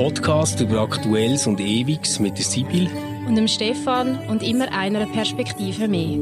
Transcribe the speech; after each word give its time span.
Podcast 0.00 0.58
über 0.62 0.80
Aktuelles 0.80 1.46
und 1.46 1.60
Ewiges 1.60 2.20
mit 2.20 2.38
der 2.38 2.44
Sibyl 2.46 2.88
und 3.28 3.34
dem 3.34 3.46
Stefan 3.46 4.18
und 4.30 4.42
immer 4.42 4.72
einer 4.72 5.04
Perspektive 5.04 5.88
mehr. 5.88 6.18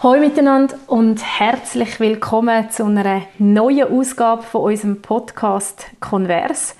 Hallo 0.00 0.18
miteinander 0.18 0.76
und 0.88 1.22
herzlich 1.38 2.00
willkommen 2.00 2.68
zu 2.72 2.84
einer 2.84 3.22
neuen 3.38 3.86
Ausgabe 3.86 4.42
von 4.42 4.62
unserem 4.62 5.00
Podcast 5.02 5.86
Converse. 6.00 6.74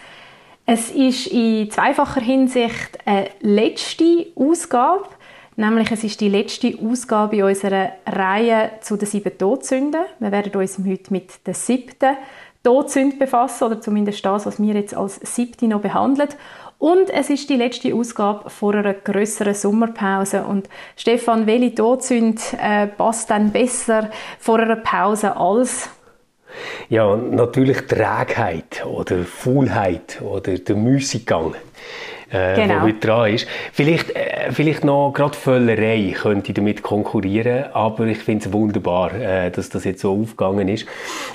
Es 0.66 0.90
ist 0.90 1.28
in 1.28 1.70
zweifacher 1.70 2.22
Hinsicht 2.22 2.98
eine 3.04 3.30
letzte 3.40 4.26
Ausgabe, 4.34 5.04
nämlich 5.56 5.90
es 5.90 6.04
ist 6.04 6.20
die 6.20 6.28
letzte 6.28 6.78
Ausgabe 6.82 7.44
unserer 7.44 7.90
Reihe 8.06 8.70
zu 8.80 8.96
den 8.96 9.06
sieben 9.06 9.36
Todsünden. 9.36 10.02
Wir 10.18 10.32
werden 10.32 10.54
uns 10.54 10.78
heute 10.78 11.12
mit 11.12 11.46
der 11.46 11.54
siebten 11.54 12.16
Todsünde 12.62 13.16
befassen, 13.16 13.64
oder 13.64 13.80
zumindest 13.80 14.24
das, 14.24 14.46
was 14.46 14.60
wir 14.60 14.74
jetzt 14.74 14.96
als 14.96 15.20
siebte 15.22 15.68
noch 15.68 15.80
behandeln. 15.80 16.28
Und 16.78 17.08
es 17.10 17.30
ist 17.30 17.48
die 17.48 17.56
letzte 17.56 17.94
Ausgabe 17.94 18.50
vor 18.50 18.74
einer 18.74 18.92
größeren 18.92 19.54
Sommerpause. 19.54 20.42
Und 20.42 20.68
Stefan, 20.96 21.46
welche 21.46 21.74
Todsünde 21.74 22.42
äh, 22.60 22.86
passt 22.86 23.30
dann 23.30 23.50
besser 23.50 24.10
vor 24.38 24.58
einer 24.58 24.76
Pause 24.76 25.36
als 25.36 25.88
ja, 26.88 27.16
natürlich 27.16 27.82
Trägheit 27.86 28.84
oder 28.86 29.24
Faulheit 29.24 30.22
oder 30.22 30.56
der 30.56 30.76
Müßiggang, 30.76 31.54
äh, 32.30 32.54
genau. 32.54 32.82
heute 32.82 32.98
dran 32.98 33.34
ist. 33.34 33.46
Vielleicht, 33.72 34.10
äh, 34.10 34.50
vielleicht 34.50 34.84
noch 34.84 35.12
gerade 35.12 35.36
Völlerei 35.36 36.14
könnte 36.20 36.52
damit 36.52 36.82
konkurrieren, 36.82 37.64
aber 37.72 38.06
ich 38.06 38.18
finde 38.18 38.46
es 38.46 38.52
wunderbar, 38.52 39.14
äh, 39.14 39.50
dass 39.50 39.68
das 39.68 39.84
jetzt 39.84 40.00
so 40.00 40.20
aufgegangen 40.20 40.68
ist. 40.68 40.86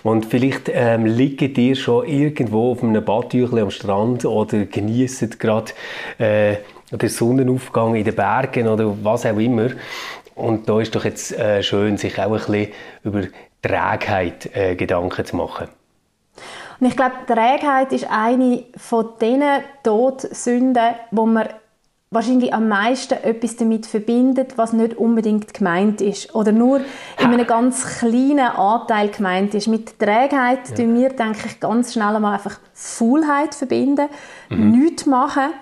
Und 0.04 0.26
vielleicht 0.26 0.70
ähm, 0.74 1.06
liegt 1.06 1.58
ihr 1.58 1.76
schon 1.76 2.08
irgendwo 2.08 2.72
auf 2.72 2.84
einem 2.84 3.04
Badtüchlein 3.04 3.64
am 3.64 3.72
Strand 3.72 4.26
oder 4.26 4.66
genießt 4.66 5.40
gerade 5.40 5.72
äh, 6.18 6.58
den 6.92 7.10
Sonnenaufgang 7.10 7.96
in 7.96 8.04
den 8.04 8.16
Bergen 8.16 8.68
oder 8.68 8.94
was 9.04 9.26
auch 9.26 9.38
immer. 9.38 9.70
Und 10.36 10.68
da 10.68 10.82
ist 10.82 10.96
doch 10.96 11.06
jetzt 11.06 11.38
äh, 11.38 11.62
schön, 11.64 11.98
sich 11.98 12.20
auch 12.20 12.26
ein 12.26 12.32
bisschen 12.32 12.68
über 13.04 13.24
Trägheit 13.62 14.50
äh, 14.56 14.76
Gedanken 14.76 15.26
zu 15.26 15.36
machen. 15.36 15.68
Und 16.82 16.88
ich 16.88 16.98
glaube, 16.98 17.14
Trägheit 17.28 17.94
ist 17.94 18.10
eine 18.10 18.64
von 18.76 19.10
diesen 19.22 19.44
Todsünden, 19.84 20.96
wo 21.12 21.28
man 21.28 21.48
wahrscheinlich 22.10 22.54
am 22.54 22.68
meisten 22.68 23.14
etwas 23.24 23.56
damit 23.56 23.86
verbindet, 23.86 24.58
was 24.58 24.74
nicht 24.74 24.98
unbedingt 24.98 25.54
gemeint 25.54 26.02
ist 26.02 26.34
oder 26.34 26.52
nur 26.52 26.82
in 27.20 27.28
einem 27.28 27.46
ganz 27.46 28.00
kleinen 28.00 28.40
Anteil 28.40 29.10
gemeint 29.10 29.54
ist. 29.54 29.68
Mit 29.68 30.00
Trägheit 30.00 30.70
ja. 30.70 30.76
tun 30.76 30.96
wir, 30.96 31.10
denke 31.10 31.46
ich, 31.46 31.60
ganz 31.60 31.94
schnell 31.94 32.16
einmal 32.16 32.34
einfach 32.34 32.60
Faulheit 32.74 33.54
verbinden, 33.54 34.10
mhm. 34.50 34.72
nichts 34.72 35.06
machen. 35.06 35.54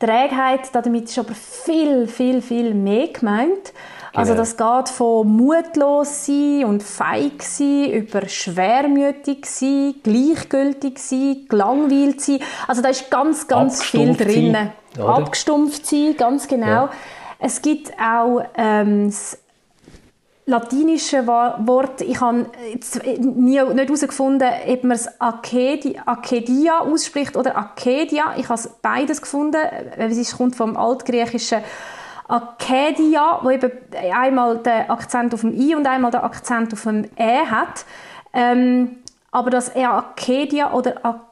Trägheit, 0.00 0.74
damit 0.74 1.04
ist 1.04 1.18
aber 1.20 1.34
viel, 1.34 2.08
viel, 2.08 2.42
viel 2.42 2.74
mehr 2.74 3.08
gemeint. 3.08 3.72
Also 4.14 4.34
das 4.34 4.56
geht 4.56 4.88
von 4.88 5.26
mutlos 5.26 6.26
sein 6.26 6.64
und 6.64 6.82
feig 6.82 7.42
sein 7.42 7.90
über 7.90 8.28
schwermütig 8.28 9.44
sein, 9.44 9.96
gleichgültig 10.02 10.98
sein, 10.98 11.46
gelangweilt 11.48 12.20
sein. 12.20 12.38
Also 12.68 12.80
da 12.80 12.90
ist 12.90 13.10
ganz, 13.10 13.48
ganz 13.48 13.82
viel 13.82 14.14
drin. 14.14 14.52
Sein, 14.52 15.04
Abgestumpft 15.04 15.84
sein, 15.86 16.14
ganz 16.16 16.46
genau. 16.46 16.66
Ja. 16.66 16.90
Es 17.40 17.60
gibt 17.60 17.92
auch 18.00 18.42
ähm, 18.56 19.08
das 19.08 19.36
latinische 20.46 21.26
Wort, 21.26 22.00
ich 22.00 22.20
habe 22.20 22.46
nie, 23.18 23.60
nicht 23.60 23.88
herausgefunden, 23.88 24.48
ob 24.68 24.84
man 24.84 24.92
es 24.92 25.08
Akedia 25.20 26.80
ausspricht 26.80 27.36
oder 27.36 27.56
Akedia. 27.56 28.34
Ich 28.36 28.48
habe 28.48 28.62
beides 28.82 29.20
gefunden. 29.20 29.60
Es 29.96 30.36
kommt 30.36 30.54
vom 30.54 30.76
altgriechischen 30.76 31.62
Acadia, 32.28 33.40
wo 33.42 33.50
eben 33.50 33.70
einmal 34.12 34.58
den 34.58 34.90
Akzent 34.90 35.34
auf 35.34 35.42
dem 35.42 35.52
I 35.52 35.74
und 35.74 35.86
einmal 35.86 36.10
den 36.10 36.20
Akzent 36.20 36.72
auf 36.72 36.82
dem 36.82 37.04
E 37.16 37.46
hat. 37.46 37.84
Ähm, 38.32 38.96
aber 39.30 39.50
das 39.50 39.68
eher 39.68 39.92
Acadia 39.92 40.72
oder 40.72 41.22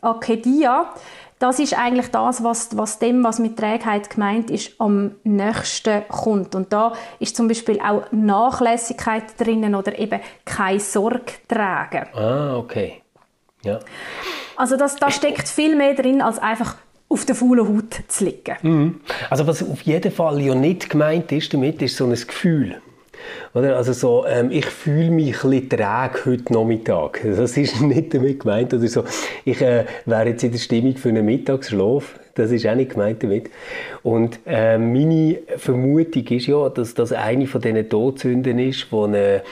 Acadia, 0.00 0.92
das 1.38 1.58
ist 1.58 1.78
eigentlich 1.78 2.10
das, 2.10 2.44
was, 2.44 2.76
was 2.76 2.98
dem, 2.98 3.24
was 3.24 3.38
mit 3.38 3.56
Trägheit 3.58 4.10
gemeint 4.10 4.50
ist, 4.50 4.78
am 4.78 5.16
nächsten 5.24 6.06
kommt. 6.08 6.54
Und 6.54 6.72
da 6.72 6.92
ist 7.18 7.34
zum 7.34 7.48
Beispiel 7.48 7.80
auch 7.80 8.02
Nachlässigkeit 8.10 9.38
drinnen 9.38 9.74
oder 9.74 9.98
eben 9.98 10.20
keine 10.44 10.80
Sorge 10.80 11.32
tragen. 11.48 12.06
Ah, 12.14 12.56
okay. 12.56 13.02
Ja. 13.62 13.80
Also 14.56 14.76
das, 14.76 14.96
da 14.96 15.10
steckt 15.10 15.48
viel 15.48 15.76
mehr 15.76 15.94
drin 15.94 16.20
als 16.20 16.38
einfach 16.38 16.76
auf 17.10 17.26
der 17.26 17.34
faulen 17.34 17.68
Haut 17.68 18.02
zu 18.08 18.24
liegen. 18.24 18.56
Mhm. 18.62 19.00
Also 19.28 19.46
was 19.46 19.62
auf 19.62 19.82
jeden 19.82 20.12
Fall 20.12 20.40
ja 20.40 20.54
nicht 20.54 20.88
gemeint 20.88 21.30
ist 21.32 21.52
damit, 21.52 21.82
ist 21.82 21.96
so 21.96 22.06
ein 22.06 22.12
Gefühl. 22.12 22.76
Oder? 23.52 23.76
Also 23.76 23.92
so, 23.92 24.24
ähm, 24.26 24.50
ich 24.50 24.66
fühle 24.66 25.10
mich 25.10 25.44
ein 25.44 25.68
träge 25.68 26.24
heute 26.24 26.52
Nachmittag. 26.52 27.20
Das 27.24 27.56
ist 27.56 27.80
nicht 27.82 28.14
damit 28.14 28.40
gemeint. 28.40 28.72
Oder 28.72 28.86
so, 28.86 29.04
ich 29.44 29.60
äh, 29.60 29.84
wäre 30.06 30.28
jetzt 30.28 30.44
in 30.44 30.52
der 30.52 30.58
Stimmung 30.58 30.96
für 30.96 31.08
einen 31.08 31.26
Mittagsschlaf. 31.26 32.18
Das 32.36 32.52
ist 32.52 32.66
auch 32.66 32.74
nicht 32.74 32.92
gemeint 32.92 33.22
damit. 33.22 33.50
Und 34.02 34.38
äh, 34.46 34.78
meine 34.78 35.38
Vermutung 35.56 36.26
ist 36.28 36.46
ja, 36.46 36.68
dass 36.68 36.94
das 36.94 37.12
eine 37.12 37.46
von 37.46 37.60
diesen 37.60 37.88
Todsünden 37.88 38.58
ist, 38.58 38.86
die 38.90 38.96
eine 38.96 39.42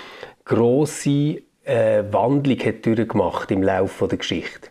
grosse 0.45 1.43
äh, 1.65 2.05
Wandlung 2.11 2.59
hat 2.61 2.87
durchgemacht 2.87 3.51
im 3.51 3.63
Laufe 3.63 4.09
der 4.09 4.19
Geschichte. 4.19 4.71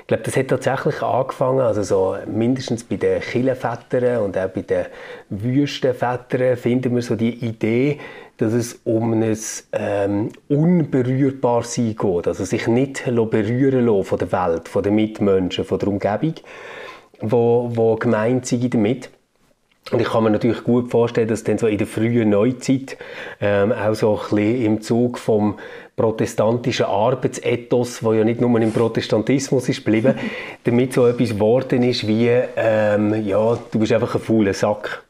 Ich 0.00 0.06
glaube, 0.06 0.22
das 0.22 0.36
hat 0.36 0.48
tatsächlich 0.48 1.02
angefangen, 1.02 1.60
also 1.60 1.82
so 1.82 2.16
mindestens 2.26 2.84
bei 2.84 2.96
den 2.96 3.20
Killenvätern 3.20 4.22
und 4.22 4.36
auch 4.36 4.48
bei 4.48 4.62
den 4.62 4.86
Wüstenvätern 5.30 6.56
finden 6.56 6.94
wir 6.94 7.02
so 7.02 7.16
die 7.16 7.44
Idee, 7.44 7.98
dass 8.38 8.52
es 8.52 8.80
um 8.84 9.12
ein 9.12 9.38
ähm, 9.72 10.30
Unberührbarsein 10.48 11.96
geht, 11.96 12.26
also 12.26 12.44
sich 12.44 12.66
nicht 12.66 13.04
berühren 13.04 13.86
lassen 13.86 14.04
von 14.04 14.18
der 14.18 14.32
Welt, 14.32 14.68
von 14.68 14.82
den 14.82 14.94
Mitmenschen, 14.94 15.64
von 15.64 15.78
der 15.78 15.88
Umgebung, 15.88 16.34
wo, 17.20 17.70
wo 17.72 17.94
gemeint 17.96 18.46
sind 18.46 18.74
damit. 18.74 19.10
Und 19.92 20.00
ich 20.00 20.08
kann 20.08 20.24
mir 20.24 20.30
natürlich 20.30 20.64
gut 20.64 20.90
vorstellen, 20.90 21.28
dass 21.28 21.44
dann 21.44 21.58
so 21.58 21.66
in 21.66 21.76
der 21.76 21.86
frühen 21.86 22.30
Neuzeit 22.30 22.96
ähm, 23.40 23.72
auch 23.72 23.94
so 23.94 24.14
ein 24.14 24.36
bisschen 24.36 24.64
im 24.64 24.80
Zug 24.80 25.18
vom 25.18 25.58
protestantischen 25.96 26.86
Arbeitsethos, 26.86 28.02
wo 28.02 28.14
ja 28.14 28.24
nicht 28.24 28.40
nur 28.40 28.58
im 28.58 28.72
Protestantismus 28.72 29.68
ist 29.68 29.84
geblieben, 29.84 30.14
damit 30.64 30.94
so 30.94 31.06
etwas 31.06 31.30
geworden 31.30 31.82
ist 31.82 32.08
wie, 32.08 32.30
ähm, 32.56 33.26
ja, 33.26 33.58
du 33.70 33.78
bist 33.78 33.92
einfach 33.92 34.14
ein 34.14 34.20
fauler 34.22 34.54
Sack. 34.54 35.04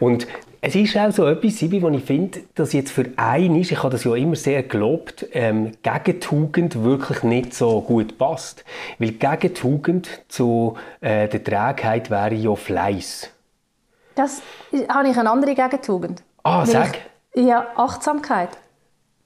Und 0.00 0.26
es 0.60 0.74
ist 0.74 0.96
auch 0.96 1.12
so 1.12 1.24
etwas, 1.24 1.58
Sibi, 1.58 1.80
wo 1.80 1.88
ich 1.90 2.02
finde, 2.02 2.40
dass 2.56 2.72
jetzt 2.72 2.90
für 2.90 3.04
einen 3.14 3.60
ist, 3.60 3.70
ich 3.70 3.78
habe 3.78 3.90
das 3.90 4.02
ja 4.02 4.16
immer 4.16 4.34
sehr 4.34 4.64
gelobt, 4.64 5.26
ähm, 5.32 5.70
Gegentugend 5.84 6.82
wirklich 6.82 7.22
nicht 7.22 7.54
so 7.54 7.80
gut 7.80 8.18
passt. 8.18 8.64
Weil 8.98 9.12
Gegentugend 9.12 10.08
zu 10.26 10.74
äh, 11.00 11.28
der 11.28 11.44
Trägheit 11.44 12.10
wäre 12.10 12.34
ja 12.34 12.56
Fleiß. 12.56 13.30
Das 14.18 14.42
habe 14.88 15.08
ich 15.08 15.16
eine 15.16 15.30
andere 15.30 15.54
Gegentugend. 15.54 16.24
Ah, 16.42 16.66
sag. 16.66 16.98
Ich, 17.32 17.46
ja, 17.46 17.68
Achtsamkeit. 17.76 18.48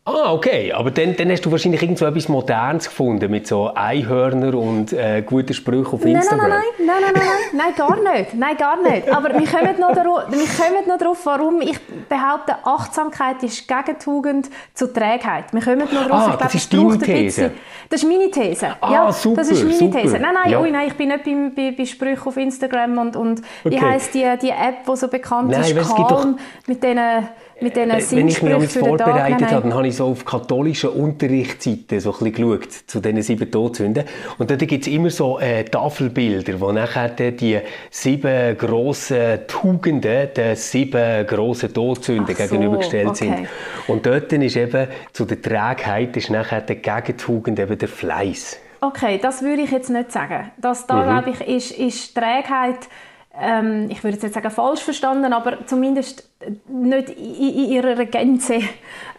Ah, 0.04 0.32
okay. 0.32 0.72
Aber 0.72 0.90
dann, 0.90 1.14
dann 1.14 1.30
hast 1.30 1.42
du 1.46 1.52
wahrscheinlich 1.52 1.80
irgend 1.80 1.96
so 1.96 2.06
etwas 2.06 2.28
Modernes 2.28 2.86
gefunden 2.88 3.30
mit 3.30 3.46
so 3.46 3.72
Einhörner 3.72 4.52
und 4.58 4.92
äh, 4.92 5.22
guten 5.24 5.54
Sprüchen 5.54 5.92
auf 5.94 6.04
Instagram. 6.04 6.48
Nein, 6.48 6.60
nein, 6.78 6.86
nein, 6.86 7.02
nein, 7.02 7.12
nein, 7.14 7.22
nein, 7.52 7.74
nein, 7.76 7.76
gar 7.76 8.14
nicht. 8.14 8.34
Nein, 8.34 8.56
gar 8.56 8.82
nicht. 8.82 9.08
Aber 9.08 9.28
wir 9.28 9.46
kommen 9.46 9.78
noch, 9.78 9.94
darauf, 9.94 10.22
wir 10.28 10.46
kommen 10.46 10.88
noch 10.88 10.98
darauf, 10.98 11.24
warum 11.24 11.60
ich 11.60 11.78
behaupte, 12.08 12.56
Achtsamkeit 12.64 13.44
ist 13.44 13.68
Gegentugend 13.68 14.50
zu 14.74 14.92
Trägheit. 14.92 15.44
Wir 15.52 15.60
kommen 15.60 15.78
noch 15.78 15.90
darauf. 15.92 16.10
Ah, 16.10 16.18
ich 16.18 16.26
glaube, 16.26 16.44
das 16.44 16.54
ist 16.56 16.72
deine 16.72 16.98
These. 16.98 17.50
Das 17.88 18.02
ist 18.02 18.08
meine 18.08 18.28
These. 18.28 18.74
Ah, 18.80 18.92
ja, 18.92 19.12
super, 19.12 19.36
Das 19.36 19.50
ist 19.50 19.62
meine 19.62 19.76
super. 19.76 20.00
These. 20.02 20.18
Nein, 20.18 20.34
nein, 20.34 20.50
ja. 20.50 20.60
ui, 20.60 20.70
nein, 20.72 20.88
ich 20.88 20.94
bin 20.94 21.10
nicht 21.10 21.22
bei, 21.24 21.52
bei, 21.54 21.74
bei 21.78 21.84
Sprüchen 21.84 22.26
auf 22.26 22.36
Instagram 22.36 22.98
und, 22.98 23.14
und 23.14 23.40
Okay. 23.64 23.76
wie 23.76 23.80
heisst 23.80 24.14
die, 24.14 24.24
die 24.42 24.50
App, 24.50 24.84
die 24.90 24.96
so 24.96 25.06
bekannt 25.06 25.50
Nein, 25.52 25.62
ist, 25.76 25.94
Calm, 25.94 26.38
mit 26.66 26.82
diesen 26.82 26.98
mit 27.60 27.76
diesen 27.76 27.90
Äh, 27.90 28.02
Wenn 28.10 28.28
ich 28.28 28.42
mich 28.42 28.52
damit 28.52 28.72
vorbereitet 28.72 29.14
Nein, 29.14 29.36
nein. 29.40 29.50
habe, 29.52 29.62
dann 29.62 29.74
habe 29.74 29.86
ich 29.86 29.91
so 29.92 30.06
auf 30.06 30.24
katholischen 30.24 30.90
Unterrichtsseiten 30.90 32.00
so 32.00 32.12
ein 32.12 32.18
bisschen 32.18 32.32
geschaut 32.34 32.72
zu 32.86 33.00
diesen 33.00 33.22
sieben 33.22 33.50
Todsünden. 33.50 34.04
Und 34.38 34.50
dort 34.50 34.66
gibt 34.66 34.86
es 34.86 34.92
immer 34.92 35.10
so 35.10 35.38
äh, 35.38 35.64
Tafelbilder, 35.64 36.60
wo 36.60 36.72
nachher 36.72 37.10
die 37.10 37.58
sieben 37.90 38.56
grossen 38.58 39.40
Tugenden 39.46 40.28
den 40.34 40.56
sieben 40.56 41.26
grossen 41.26 41.72
Todsünden 41.72 42.34
so, 42.34 42.42
gegenübergestellt 42.42 43.08
okay. 43.08 43.16
sind. 43.16 43.48
Und 43.86 44.06
dort 44.06 44.32
ist 44.32 44.56
eben 44.56 44.88
zu 45.12 45.24
der 45.24 45.40
Trägheit 45.40 46.16
ist 46.16 46.30
nachher 46.30 46.60
der 46.60 46.76
Gegentugend 46.76 47.58
eben 47.58 47.78
der 47.78 47.88
Fleiß. 47.88 48.58
Okay, 48.80 49.20
das 49.22 49.42
würde 49.42 49.62
ich 49.62 49.70
jetzt 49.70 49.90
nicht 49.90 50.10
sagen. 50.10 50.50
Das 50.56 50.86
da, 50.88 50.96
Mhm. 50.96 51.02
glaube 51.02 51.30
ich, 51.30 51.40
ist, 51.48 51.78
ist 51.78 52.14
Trägheit 52.16 52.88
ähm, 53.40 53.88
ich 53.90 54.04
würde 54.04 54.18
jetzt 54.18 54.34
sagen 54.34 54.50
falsch 54.50 54.82
verstanden, 54.82 55.32
aber 55.32 55.66
zumindest 55.66 56.28
nicht 56.68 57.10
in, 57.10 57.70
ihrer 57.70 58.04
Gänze 58.04 58.60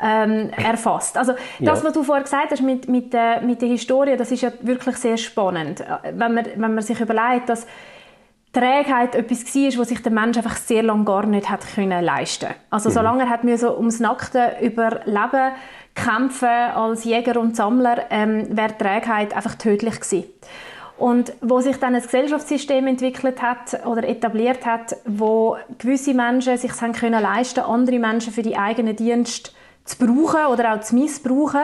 ähm, 0.02 0.52
erfasst. 0.52 1.18
Also 1.18 1.34
das, 1.60 1.80
ja. 1.80 1.86
was 1.86 1.94
du 1.94 2.04
vorher 2.04 2.24
gesagt 2.24 2.52
hast 2.52 2.62
mit, 2.62 2.88
mit, 2.88 3.14
der, 3.14 3.42
mit 3.42 3.62
der 3.62 3.70
Historie, 3.70 4.16
das 4.16 4.32
ist 4.32 4.42
ja 4.42 4.52
wirklich 4.62 4.98
sehr 4.98 5.18
spannend. 5.18 5.84
Wenn 6.04 6.34
man, 6.34 6.46
wenn 6.46 6.74
man 6.76 6.82
sich 6.82 7.00
überlegt, 7.00 7.50
dass 7.50 7.66
Trägheit 8.52 9.16
etwas 9.16 9.56
war, 9.56 9.80
was 9.80 9.90
sich 9.90 10.04
der 10.04 10.12
Mensch 10.12 10.38
einfach 10.38 10.58
sehr 10.58 10.84
lange 10.84 11.06
gar 11.06 11.26
nicht 11.26 11.50
hat 11.50 11.66
können 11.74 12.04
leisten. 12.04 12.50
Also 12.70 12.90
mhm. 12.90 12.94
solange 12.94 13.24
er 13.24 13.30
hat 13.30 13.42
so 13.58 13.76
ums 13.76 14.00
nackte 14.00 14.58
Überleben 14.62 15.54
kämpfen 15.96 16.48
als 16.48 17.04
Jäger 17.04 17.40
und 17.40 17.56
Sammler, 17.56 18.06
ähm, 18.12 18.56
wäre 18.56 18.78
Trägheit 18.78 19.36
einfach 19.36 19.56
tödlich 19.56 20.00
gewesen. 20.00 20.26
Und 20.98 21.34
wo 21.42 21.60
sich 21.60 21.78
dann 21.78 21.96
ein 21.96 22.02
Gesellschaftssystem 22.02 22.86
entwickelt 22.88 23.42
hat 23.42 23.86
oder 23.86 24.08
etabliert 24.08 24.66
hat, 24.66 24.96
wo 25.06 25.58
gewisse 25.80 26.14
Menschen 26.14 26.58
sich 26.58 26.80
haben 26.82 26.94
können 26.94 27.22
leisten, 27.22 27.62
andere 27.62 28.00
Menschen 28.00 28.32
für 28.32 28.44
die 28.44 28.58
eigenen 28.58 28.96
Dienste 28.96 29.52
zu 29.86 29.98
brauchen 29.98 30.46
oder 30.52 30.74
auch 30.74 30.82
zu 30.82 30.96
missbrauchen, 30.96 31.62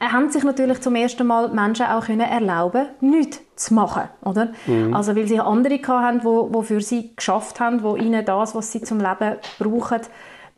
äh, 0.00 0.06
haben 0.06 0.30
sich 0.30 0.44
natürlich 0.44 0.80
zum 0.80 0.94
ersten 0.94 1.26
Mal 1.26 1.48
Menschen 1.48 1.86
auch 1.86 2.06
können 2.06 2.20
erlauben, 2.20 2.86
nichts 3.00 3.40
zu 3.56 3.74
machen, 3.74 4.04
oder? 4.22 4.52
Mhm. 4.66 4.94
Also 4.94 5.16
weil 5.16 5.26
sie 5.26 5.40
andere 5.40 5.78
hatten, 5.86 6.22
wo, 6.22 6.52
wo 6.52 6.62
für 6.62 6.80
sie 6.80 7.16
geschafft 7.16 7.58
haben, 7.60 7.82
wo 7.82 7.96
ihnen 7.96 8.24
das, 8.24 8.54
was 8.54 8.72
sie 8.72 8.82
zum 8.82 8.98
Leben 8.98 9.36
brauchen, 9.58 10.00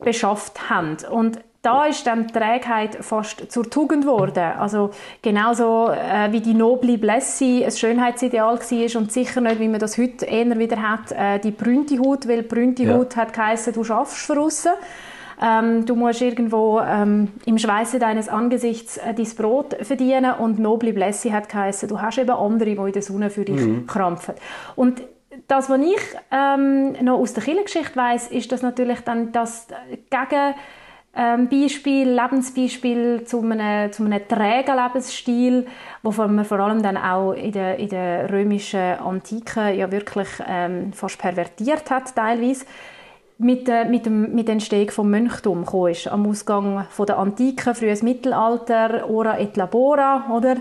beschafft 0.00 0.70
haben. 0.70 0.96
Und 1.10 1.38
da 1.68 1.84
ist 1.84 2.06
dann 2.06 2.26
die 2.26 2.32
Trägheit 2.32 2.96
fast 3.04 3.52
zur 3.52 3.68
Tugend 3.68 4.04
geworden. 4.04 4.52
Also 4.58 4.90
genauso 5.20 5.90
äh, 5.90 6.32
wie 6.32 6.40
die 6.40 6.54
noble 6.54 6.96
Blessi 6.96 7.62
ein 7.62 7.70
Schönheitsideal 7.70 8.58
war 8.58 9.00
und 9.00 9.12
sicher 9.12 9.40
nicht, 9.42 9.60
wie 9.60 9.68
man 9.68 9.78
das 9.78 9.98
heute 9.98 10.24
eher 10.24 10.58
wieder 10.58 10.80
hat, 10.80 11.12
äh, 11.12 11.38
die 11.38 11.50
brünte 11.50 11.98
Haut, 11.98 12.26
weil 12.26 12.42
brünte 12.42 12.84
ja. 12.84 12.94
Haut 12.94 13.16
hat 13.16 13.34
geheißen, 13.34 13.74
du 13.74 13.84
schaffst 13.84 14.16
von 14.16 14.38
aussen. 14.38 14.72
Ähm, 15.40 15.84
du 15.84 15.94
musst 15.94 16.22
irgendwo 16.22 16.80
ähm, 16.80 17.28
im 17.44 17.58
Schweiße 17.58 17.98
deines 17.98 18.30
Angesichts 18.30 18.96
äh, 18.96 19.12
dein 19.12 19.28
Brot 19.36 19.76
verdienen 19.82 20.32
und 20.38 20.58
noble 20.58 20.92
Blessi 20.94 21.30
hat 21.30 21.50
geheißen, 21.50 21.88
du 21.88 22.00
hast 22.00 22.18
eben 22.18 22.30
andere, 22.30 22.70
die 22.70 22.76
in 22.76 22.92
der 22.92 23.02
Sonne 23.02 23.30
für 23.30 23.44
dich 23.44 23.60
mhm. 23.60 23.86
krampfen. 23.86 24.34
Und 24.74 25.02
das, 25.46 25.70
was 25.70 25.80
ich 25.80 26.00
ähm, 26.32 26.92
noch 27.04 27.18
aus 27.18 27.34
der 27.34 27.44
Kirchengeschichte 27.44 27.94
weiß, 27.94 28.28
ist, 28.28 28.50
dass 28.50 28.62
natürlich 28.62 29.00
dann 29.00 29.32
das 29.32 29.68
gegen 30.10 30.54
ähm, 31.18 31.48
Beispiel, 31.48 32.08
Lebensbeispiel 32.08 33.24
zu 33.24 33.40
einem, 33.40 33.92
zu 33.92 34.04
einem 34.04 34.28
trägen 34.28 34.76
Lebensstil, 34.76 35.66
wovon 36.04 36.36
man 36.36 36.44
vor 36.44 36.60
allem 36.60 36.80
dann 36.80 36.96
auch 36.96 37.32
in 37.32 37.50
der, 37.50 37.76
in 37.76 37.88
der 37.88 38.30
römischen 38.30 38.78
Antike 38.78 39.72
ja 39.72 39.90
wirklich 39.90 40.28
ähm, 40.46 40.92
fast 40.92 41.18
pervertiert 41.18 41.90
hat 41.90 42.14
teilweise 42.14 42.64
mit, 43.38 43.68
äh, 43.68 43.84
mit, 43.84 44.06
dem, 44.06 44.32
mit 44.32 44.46
der 44.46 44.52
Entstehung 44.52 44.86
des 44.86 44.98
Mönchtums 44.98 45.66
gekommen 45.66 45.90
ist. 45.90 46.06
Am 46.06 46.24
Ausgang 46.24 46.86
von 46.88 47.06
der 47.06 47.18
Antike, 47.18 47.74
frühes 47.74 48.02
Mittelalter, 48.02 49.10
Ora 49.10 49.38
et 49.40 49.56
Labora, 49.56 50.26
oder? 50.30 50.54
Mhm. 50.54 50.60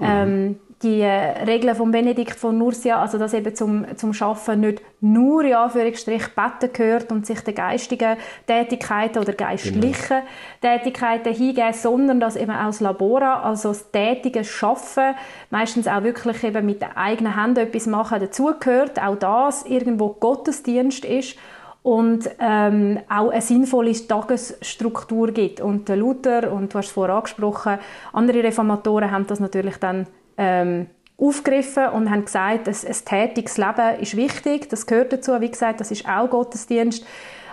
Ähm, 0.00 0.60
die 0.82 1.02
Regeln 1.02 1.74
von 1.74 1.90
Benedikt 1.90 2.38
von 2.38 2.58
Nursia, 2.58 3.00
also 3.00 3.16
dass 3.16 3.32
eben 3.32 3.54
zum, 3.54 3.86
zum 3.96 4.12
Schaffen 4.12 4.60
nicht 4.60 4.82
nur 5.00 5.42
in 5.44 5.54
Anführungsstrich 5.54 6.34
Betten 6.34 6.72
gehört 6.72 7.10
und 7.10 7.26
sich 7.26 7.40
der 7.40 7.54
geistigen 7.54 8.16
Tätigkeiten 8.46 9.18
oder 9.18 9.32
geistlichen 9.32 10.22
genau. 10.60 10.76
Tätigkeiten 10.76 11.32
hingeben, 11.32 11.72
sondern 11.72 12.20
dass 12.20 12.36
eben 12.36 12.52
das 12.52 12.80
Labora, 12.80 13.40
also 13.40 13.68
das 13.68 13.90
tätige 13.90 14.44
Schaffen, 14.44 15.14
meistens 15.50 15.88
auch 15.88 16.02
wirklich 16.02 16.44
eben 16.44 16.66
mit 16.66 16.82
den 16.82 16.94
eigenen 16.94 17.40
Händen 17.40 17.60
etwas 17.60 17.86
machen, 17.86 18.20
dazugehört, 18.20 19.02
auch 19.02 19.16
das 19.16 19.64
irgendwo 19.64 20.10
Gottesdienst 20.10 21.06
ist 21.06 21.38
und 21.82 22.28
ähm, 22.38 22.98
auch 23.08 23.30
eine 23.30 23.40
sinnvolle 23.40 23.92
Tagesstruktur 23.92 25.30
gibt. 25.30 25.60
Und 25.60 25.88
der 25.88 25.96
Luther, 25.96 26.52
und 26.52 26.74
du 26.74 26.78
hast 26.78 26.86
es 26.86 26.92
vorher 26.92 27.14
angesprochen, 27.14 27.78
andere 28.12 28.42
Reformatoren 28.42 29.10
haben 29.10 29.26
das 29.26 29.40
natürlich 29.40 29.76
dann 29.78 30.06
ähm, 30.36 30.86
aufgegriffen 31.18 31.88
und 31.88 32.10
haben 32.10 32.24
gesagt, 32.24 32.66
dass 32.66 32.84
ein 32.84 33.04
tätiges 33.04 33.56
Leben 33.56 34.00
ist 34.00 34.16
wichtig, 34.16 34.68
das 34.68 34.86
gehört 34.86 35.12
dazu. 35.12 35.40
Wie 35.40 35.50
gesagt, 35.50 35.80
das 35.80 35.90
ist 35.90 36.06
auch 36.06 36.28
Gottesdienst. 36.28 37.04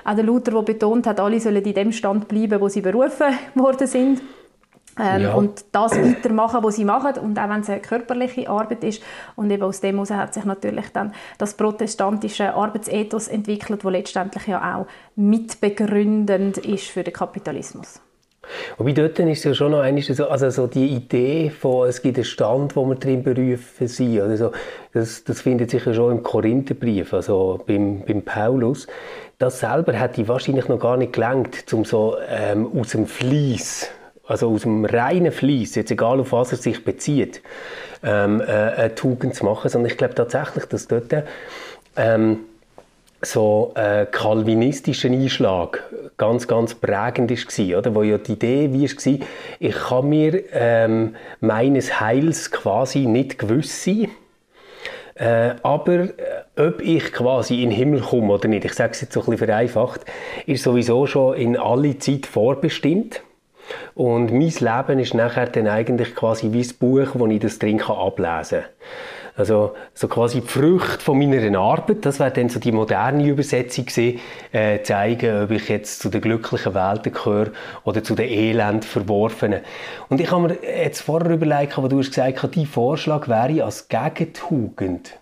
Auch 0.03 0.15
der 0.15 0.25
Luther, 0.25 0.51
der 0.51 0.61
betont 0.63 1.07
hat, 1.07 1.19
alle 1.19 1.39
sollen 1.39 1.63
in 1.63 1.73
dem 1.73 1.91
Stand 1.93 2.27
bleiben, 2.27 2.59
wo 2.59 2.67
sie 2.67 2.81
berufen 2.81 3.27
worden 3.55 3.87
sind. 3.87 4.21
Ähm, 4.99 5.21
ja. 5.23 5.33
Und 5.33 5.65
das 5.71 5.93
weitermachen, 5.97 6.63
was 6.63 6.75
sie 6.75 6.85
machen, 6.85 7.17
und 7.17 7.39
auch 7.39 7.49
wenn 7.49 7.61
es 7.61 7.69
eine 7.69 7.81
körperliche 7.81 8.47
Arbeit 8.49 8.83
ist. 8.83 9.01
Und 9.35 9.49
eben 9.49 9.63
aus 9.63 9.81
dem 9.81 9.95
heraus 9.95 10.11
hat 10.11 10.33
sich 10.33 10.45
natürlich 10.45 10.89
dann 10.89 11.13
das 11.37 11.55
protestantische 11.55 12.53
Arbeitsethos 12.53 13.27
entwickelt, 13.27 13.83
wo 13.83 13.89
letztendlich 13.89 14.45
ja 14.47 14.75
auch 14.75 14.87
mitbegründend 15.15 16.57
ist 16.57 16.87
für 16.87 17.03
den 17.03 17.13
Kapitalismus. 17.13 18.01
Wobei 18.77 18.91
dort 18.91 19.17
ist 19.19 19.43
ja 19.45 19.53
schon 19.53 19.71
noch 19.71 19.79
eine, 19.79 20.01
so, 20.01 20.27
also 20.27 20.49
so 20.49 20.67
die 20.67 20.87
Idee 20.87 21.49
von, 21.49 21.87
es 21.87 22.01
gibt 22.01 22.17
einen 22.17 22.25
Stand, 22.25 22.75
wo 22.75 22.85
wir 22.85 22.95
drin 22.95 23.23
berufen 23.23 23.87
sind, 23.87 24.21
oder 24.21 24.37
so, 24.37 24.51
das, 24.93 25.23
das 25.23 25.41
findet 25.41 25.71
sich 25.71 25.85
ja 25.85 25.93
schon 25.93 26.17
im 26.17 26.23
Korintherbrief, 26.23 27.13
also 27.13 27.61
beim, 27.65 28.03
beim 28.05 28.21
Paulus. 28.21 28.87
Das 29.39 29.59
selber 29.59 29.93
hätte 29.93 30.27
wahrscheinlich 30.27 30.67
noch 30.67 30.79
gar 30.79 30.97
nicht 30.97 31.13
gelangt, 31.13 31.71
um 31.73 31.85
so 31.85 32.17
ähm, 32.29 32.69
aus 32.79 32.89
dem 32.89 33.07
Fließ, 33.07 33.89
also 34.27 34.51
aus 34.51 34.61
dem 34.61 34.85
reinen 34.85 35.31
Fließ, 35.31 35.75
jetzt 35.75 35.91
egal 35.91 36.19
auf 36.19 36.31
was 36.31 36.51
er 36.51 36.57
sich 36.57 36.83
bezieht, 36.83 37.41
ähm, 38.03 38.41
äh, 38.41 38.45
eine 38.45 38.95
Tugend 38.95 39.35
zu 39.35 39.45
machen, 39.45 39.69
sondern 39.69 39.91
ich 39.91 39.97
glaube 39.97 40.15
tatsächlich, 40.15 40.65
dass 40.65 40.87
dort 40.87 41.13
ähm, 41.95 42.39
so 43.25 43.71
äh, 43.75 44.05
kalvinistischen 44.05 45.13
Einschlag 45.13 45.83
ganz, 46.17 46.47
ganz 46.47 46.75
prägend 46.75 47.31
war, 47.31 47.79
oder? 47.79 47.95
wo 47.95 48.03
ja 48.03 48.17
die 48.17 48.33
Idee 48.33 48.69
wie 48.71 48.89
war, 48.89 49.27
ich 49.59 49.75
kann 49.75 50.09
mir 50.09 50.43
ähm, 50.53 51.15
meines 51.39 51.99
Heils 51.99 52.51
quasi 52.51 53.05
nicht 53.05 53.39
gewiss 53.39 53.83
sein, 53.83 54.09
äh, 55.15 55.55
aber 55.61 55.99
äh, 55.99 56.09
ob 56.57 56.81
ich 56.81 57.11
quasi 57.13 57.61
in 57.61 57.69
den 57.69 57.77
Himmel 57.77 58.01
komme 58.01 58.33
oder 58.33 58.47
nicht, 58.47 58.65
ich 58.65 58.73
sage 58.73 58.91
es 58.91 59.01
jetzt 59.01 59.13
so 59.13 59.21
ein 59.21 59.25
bisschen 59.25 59.47
vereinfacht, 59.47 60.01
ist 60.45 60.63
sowieso 60.63 61.05
schon 61.05 61.35
in 61.35 61.57
alle 61.57 61.97
Zeit 61.99 62.25
vorbestimmt. 62.25 63.21
Und 63.95 64.31
mein 64.33 64.49
Leben 64.49 64.99
ist 64.99 65.13
nachher 65.13 65.47
dann 65.47 65.67
eigentlich 65.67 66.15
quasi 66.15 66.51
wie 66.51 66.63
das 66.63 66.73
Buch, 66.73 67.07
wo 67.13 67.27
ich 67.27 67.39
das 67.39 67.59
drin 67.59 67.81
ablesen 67.81 68.61
kann. 68.61 68.69
Also 69.35 69.73
so 69.95 70.07
quasi 70.07 70.41
die 70.41 70.47
Früchte 70.47 70.99
von 70.99 71.17
meiner 71.17 71.57
Arbeit, 71.57 72.05
das 72.05 72.19
wäre 72.19 72.31
dann 72.31 72.49
so 72.49 72.59
die 72.59 72.71
moderne 72.71 73.25
Übersetzung 73.25 73.85
gewesen, 73.85 74.19
äh, 74.51 74.83
zeigen, 74.83 75.43
ob 75.43 75.51
ich 75.51 75.69
jetzt 75.69 76.01
zu 76.01 76.09
den 76.09 76.21
glücklichen 76.21 76.75
Welten 76.75 77.11
gehöre 77.11 77.51
oder 77.83 78.03
zu 78.03 78.13
den 78.13 78.29
elend 78.29 78.85
Verworfenen. 78.85 79.61
Und 80.09 80.21
ich 80.21 80.29
habe 80.29 80.49
mir 80.49 80.57
jetzt 80.63 81.01
vorher 81.01 81.31
überlegt, 81.31 81.77
was 81.77 81.89
du 81.89 81.97
hast 81.97 82.09
gesagt 82.09 82.43
hast, 82.43 82.55
dein 82.55 82.67
Vorschlag 82.67 83.27
wäre 83.27 83.63
als 83.63 83.87
Gegentugend 83.87 85.17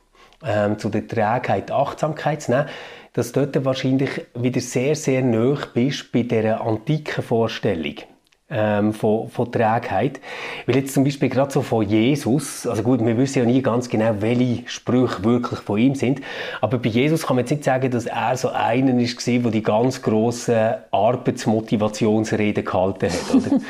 ähm, 0.46 0.77
zu 0.77 0.89
der 0.89 1.08
Trägheit, 1.08 1.72
Achtsamkeit 1.72 2.41
zu 2.41 2.51
nehmen, 2.51 2.65
dass 3.13 3.32
du 3.32 3.46
dort 3.46 3.63
wahrscheinlich 3.63 4.25
wieder 4.36 4.62
sehr, 4.62 4.96
sehr 4.96 5.22
nah 5.22 5.58
bist 5.74 6.12
bei 6.12 6.24
dieser 6.24 6.62
antiken 6.62 7.24
Vorstellung 7.24 7.96
ähm, 8.51 8.93
von, 8.93 9.29
von 9.29 9.51
Trägheit. 9.51 10.20
Weil 10.65 10.77
jetzt 10.77 10.93
zum 10.93 11.03
Beispiel 11.03 11.29
gerade 11.29 11.51
so 11.51 11.62
von 11.62 11.88
Jesus, 11.88 12.67
also 12.67 12.84
gut, 12.84 13.05
wir 13.05 13.17
wissen 13.17 13.39
ja 13.39 13.46
nie 13.46 13.62
ganz 13.62 13.89
genau, 13.89 14.15
welche 14.20 14.67
Sprüche 14.67 15.24
wirklich 15.24 15.60
von 15.62 15.79
ihm 15.79 15.96
sind, 15.96 16.22
aber 16.60 16.77
bei 16.77 16.89
Jesus 16.89 17.25
kann 17.25 17.38
man 17.38 17.46
jetzt 17.46 17.51
nicht 17.51 17.63
sagen, 17.63 17.89
dass 17.89 18.05
er 18.05 18.36
so 18.38 18.50
einer 18.50 18.98
ist 19.00 19.25
der 19.25 19.39
die 19.39 19.63
ganz 19.63 20.01
grossen 20.01 20.75
Arbeitsmotivationsreden 20.91 22.65
gehalten 22.65 23.10
hat, 23.10 23.36
oder? 23.36 23.62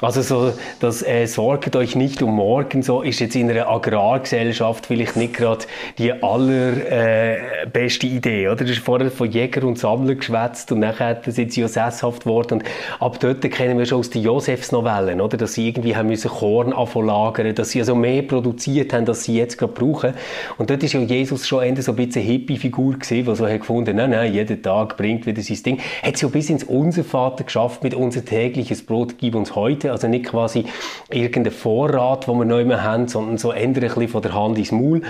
also 0.00 0.22
so, 0.22 0.52
dass 0.80 1.02
äh, 1.02 1.26
sorgt 1.26 1.74
euch 1.76 1.96
nicht 1.96 2.22
um 2.22 2.36
morgen, 2.36 2.82
so 2.82 3.02
ist 3.02 3.20
jetzt 3.20 3.36
in 3.36 3.50
einer 3.50 3.68
Agrargesellschaft 3.68 4.86
vielleicht 4.86 5.16
nicht 5.16 5.34
gerade 5.34 5.64
die 5.98 6.12
allerbeste 6.12 8.06
äh, 8.06 8.10
Idee, 8.10 8.48
oder? 8.48 8.56
Das 8.56 8.70
ist 8.70 8.80
vorher 8.80 9.10
von 9.10 9.30
Jäger 9.30 9.66
und 9.66 9.78
Sammler 9.78 10.14
geschwätzt 10.14 10.70
und 10.72 10.80
nachher 10.80 11.20
sind 11.26 11.52
sie 11.52 11.62
ja 11.62 11.68
sesshaft 11.68 12.24
geworden 12.24 12.54
und 12.54 12.64
ab 13.00 13.18
dort 13.20 13.42
kennen 13.50 13.78
wir 13.78 13.86
schon 13.86 13.98
aus 13.98 14.10
den 14.10 14.22
Josefs 14.28 14.72
Novellen, 14.72 15.22
oder? 15.22 15.38
Dass 15.38 15.54
sie 15.54 15.68
irgendwie 15.68 15.96
haben 15.96 16.08
müssen 16.08 16.30
Korn 16.30 16.74
lagern, 17.06 17.54
dass 17.54 17.70
sie 17.70 17.80
also 17.80 17.94
mehr 17.94 18.20
produziert 18.20 18.92
haben, 18.92 19.08
als 19.08 19.24
sie 19.24 19.38
jetzt 19.38 19.56
gerade 19.56 19.72
brauchen. 19.72 20.12
Und 20.58 20.68
dort 20.68 20.82
ist 20.82 20.92
ja 20.92 21.00
Jesus 21.00 21.48
schon 21.48 21.62
Ende 21.62 21.80
so 21.80 21.92
ein 21.92 21.96
bisschen 21.96 22.22
Hippie-Figur 22.22 22.98
gewesen, 22.98 23.24
die 23.24 23.34
so 23.34 23.48
hat 23.48 23.60
gefunden, 23.60 23.96
nein, 23.96 24.10
nein, 24.10 24.34
jeden 24.34 24.62
Tag 24.62 24.98
bringt 24.98 25.24
wieder 25.24 25.40
sein 25.40 25.62
Ding. 25.64 25.80
Hat 26.02 26.18
sie 26.18 26.26
ja 26.26 26.30
bis 26.30 26.50
ins 26.50 26.62
Unser 26.62 27.04
Vater 27.04 27.44
geschafft 27.44 27.82
mit 27.82 27.94
unser 27.94 28.22
tägliches 28.22 28.84
Brot 28.84 29.16
gib 29.16 29.34
uns 29.34 29.56
heute. 29.56 29.92
Also 29.92 30.08
nicht 30.08 30.26
quasi 30.26 30.66
irgendein 31.08 31.54
Vorrat, 31.54 32.28
wo 32.28 32.34
wir 32.34 32.44
neu 32.44 32.66
mehr 32.66 32.82
haben, 32.82 33.08
sondern 33.08 33.38
so 33.38 33.50
ändern 33.50 33.84
ein 33.84 33.88
bisschen 33.88 34.08
von 34.08 34.20
der 34.20 34.34
Hand 34.34 34.58
ins 34.58 34.72
Maul. 34.72 35.00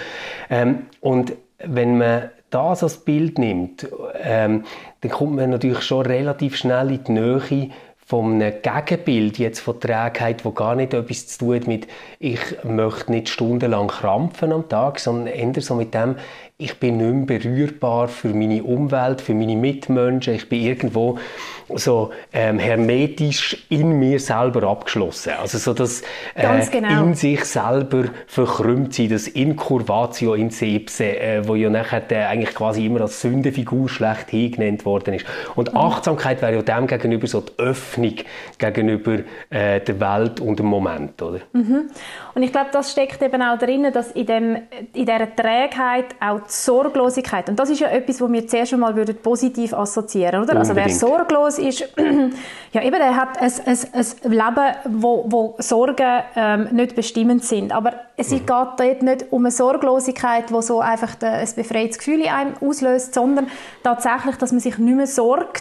Ähm, 0.49 0.87
und 1.01 1.33
wenn 1.59 1.99
man 1.99 2.31
das 2.51 2.83
als 2.83 2.99
Bild 2.99 3.39
nimmt, 3.39 3.89
ähm, 4.23 4.65
dann 5.01 5.11
kommt 5.11 5.37
man 5.37 5.51
natürlich 5.51 5.83
schon 5.83 6.07
relativ 6.07 6.57
schnell 6.57 6.91
in 6.91 7.05
die 7.05 7.13
Nähe 7.13 7.71
von 8.09 8.41
einem 8.41 8.55
Gegenbild 8.63 9.37
jetzt 9.37 9.61
von 9.61 9.79
Trägheit, 9.79 10.43
wo 10.43 10.53
gar 10.53 10.75
nicht 10.75 10.95
etwas 10.95 11.27
zu 11.27 11.41
tun 11.41 11.57
hat 11.57 11.67
mit 11.67 11.89
ich 12.19 12.41
möchte 12.65 13.13
nicht 13.13 13.29
stundenlang 13.29 13.89
krampfen 13.89 14.51
am 14.51 14.67
Tag, 14.67 14.99
sondern 14.99 15.27
eher 15.27 15.61
so 15.61 15.75
mit 15.75 15.93
dem, 15.93 16.17
ich 16.61 16.81
bin 16.81 16.97
nicht 16.97 17.31
mehr 17.31 17.39
berührbar 17.39 18.09
für 18.09 18.31
meine 18.35 18.65
Umwelt, 18.65 19.21
für 19.21 19.33
meine 19.33 19.55
Mitmenschen. 19.55 20.35
Ich 20.35 20.49
bin 20.49 20.61
irgendwo 20.61 21.17
so 21.77 22.11
ähm, 22.33 22.59
hermetisch 22.59 23.65
in 23.69 23.93
mir 24.01 24.19
selber 24.19 24.65
abgeschlossen. 24.65 25.35
Also 25.41 25.59
so 25.59 25.73
das 25.73 26.03
äh, 26.35 26.61
genau. 26.73 27.05
in 27.05 27.15
sich 27.15 27.45
selber 27.45 28.07
verkrümmt 28.27 28.93
sein, 28.93 29.09
das 29.09 29.29
Incurvatio 29.29 30.35
in 30.35 30.51
Sepse, 30.51 31.21
äh, 31.21 31.47
wo 31.47 31.55
ja 31.55 31.71
nachher 31.71 32.11
äh, 32.11 32.25
eigentlich 32.25 32.57
quasi 32.57 32.87
immer 32.87 33.03
als 33.03 33.21
Sündenfigur 33.21 33.89
schlecht 33.89 34.31
genannt 34.31 34.85
worden 34.85 35.15
ist. 35.15 35.27
Und 35.55 35.73
mhm. 35.73 35.79
Achtsamkeit 35.79 36.43
wäre 36.43 36.57
ja 36.57 36.63
dem 36.63 36.89
gegenüber 36.89 37.29
so 37.29 37.41
die 37.41 37.53
Öffnung 37.59 38.15
gegenüber 38.59 39.19
äh, 39.51 39.81
der 39.81 40.01
Welt 40.01 40.41
und 40.41 40.59
dem 40.59 40.67
Moment, 40.67 41.23
oder? 41.23 41.39
Mhm. 41.53 41.91
Und 42.35 42.43
ich 42.43 42.51
glaube, 42.51 42.71
das 42.73 42.91
steckt 42.91 43.23
eben 43.23 43.43
auch 43.43 43.59
drin, 43.59 43.93
dass 43.93 44.11
in, 44.11 44.27
dem, 44.27 44.57
in 44.93 45.07
dieser 45.07 45.35
Trägheit 45.37 46.07
auch 46.19 46.48
die 46.49 46.55
Sorglosigkeit, 46.55 47.49
und 47.49 47.59
das 47.59 47.71
ist 47.71 47.81
ja 47.81 47.89
etwas, 47.89 48.21
was 48.21 48.33
wir 48.33 48.47
zuerst 48.47 48.73
einmal 48.73 48.95
positiv 48.95 49.73
assoziieren 49.75 50.41
würden. 50.41 50.57
Also 50.59 50.75
wer 50.75 50.89
sorglos 50.89 51.59
ist, 51.59 51.81
ja 52.73 52.83
eben, 52.83 52.97
der 52.97 53.17
hat 53.17 53.41
ein, 53.41 53.53
ein, 53.67 53.79
ein 53.93 54.31
Leben, 54.31 55.03
wo, 55.03 55.25
wo 55.29 55.57
Sorgen 55.59 56.23
ähm, 56.37 56.69
nicht 56.73 56.95
bestimmend 56.95 57.45
sind. 57.45 57.73
Aber 57.73 57.95
es 58.17 58.31
mhm. 58.31 58.39
geht 58.39 58.49
dort 58.49 59.03
nicht 59.03 59.27
um 59.31 59.43
eine 59.45 59.51
Sorglosigkeit, 59.51 60.51
die 60.51 60.63
so 60.63 60.81
einfach 60.81 61.15
ein 61.21 61.49
befreites 61.57 61.99
Gefühl 61.99 62.21
in 62.21 62.29
einem 62.29 62.55
auslöst, 62.61 63.15
sondern 63.15 63.49
tatsächlich, 63.83 64.37
dass 64.37 64.53
man 64.53 64.61
sich 64.61 64.79
nicht 64.79 64.97
mehr 64.97 65.07
sorgt, 65.07 65.58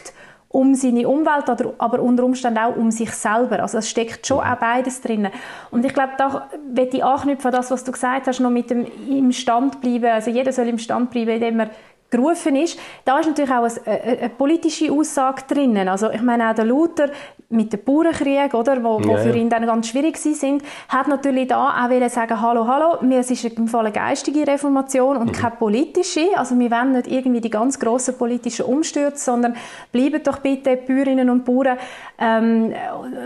um 0.58 0.74
seine 0.74 1.08
Umwelt, 1.08 1.48
aber 1.78 2.02
unter 2.02 2.24
Umständen 2.24 2.58
auch 2.58 2.76
um 2.76 2.90
sich 2.90 3.12
selber. 3.12 3.62
Also 3.62 3.78
es 3.78 3.88
steckt 3.88 4.26
schon 4.26 4.40
auch 4.40 4.56
beides 4.56 5.02
drin. 5.02 5.28
Und 5.70 5.86
ich 5.86 5.94
glaube, 5.94 6.14
da 6.18 6.50
möchte 6.74 6.98
ich 6.98 7.04
anknüpfen 7.04 7.50
an 7.50 7.52
das, 7.52 7.70
was 7.70 7.84
du 7.84 7.92
gesagt 7.92 8.26
hast, 8.26 8.40
noch 8.40 8.50
mit 8.50 8.72
dem 8.72 8.88
im 9.08 9.32
Stand 9.32 9.82
bleiben. 9.82 10.06
Also 10.06 10.32
jeder 10.32 10.52
soll 10.52 10.68
im 10.68 10.80
Stand 10.80 11.12
bleiben, 11.12 11.30
indem 11.30 11.60
er 11.60 11.70
gerufen 12.10 12.56
ist. 12.56 12.80
Da 13.04 13.20
ist 13.20 13.28
natürlich 13.28 13.52
auch 13.52 13.64
eine, 13.86 14.02
eine, 14.02 14.30
politische 14.30 14.92
Aussage 14.92 15.44
drinnen. 15.48 15.88
Also 15.90 16.10
ich 16.10 16.22
meine 16.22 16.50
auch 16.50 16.56
der 16.56 16.66
Luther 16.66 17.10
mit 17.50 17.72
dem 17.72 17.84
Bauernkrieg, 17.84 18.54
oder, 18.54 18.84
wo, 18.84 19.02
wo 19.04 19.16
für 19.18 19.34
ihn 19.34 19.50
dann 19.50 19.66
ganz 19.66 19.88
schwierig 19.88 20.18
sind, 20.18 20.64
hat 20.90 21.08
natürlich 21.08 21.48
da 21.48 21.70
auch 21.70 22.10
sagen, 22.10 22.42
hallo, 22.42 22.68
hallo, 22.68 22.98
es 23.12 23.32
ist 23.32 23.46
im 23.46 23.68
Fall 23.70 23.86
eine 23.86 23.94
geistige 23.94 24.46
Reformation 24.46 25.16
und 25.16 25.28
mhm. 25.28 25.32
keine 25.32 25.56
politische. 25.56 26.28
Also 26.36 26.60
wir 26.60 26.70
wollen 26.70 26.92
nicht 26.94 27.08
irgendwie 27.08 27.40
die 27.40 27.50
ganz 27.50 27.80
grossen 27.80 28.18
politischen 28.18 28.66
Umstürze, 28.66 29.24
sondern 29.24 29.56
bleiben 29.94 30.22
doch 30.24 30.40
bitte 30.40 30.76
Bäuerinnen 30.76 31.30
und 31.30 31.46
Bauern 31.46 31.78
ähm, 32.20 32.74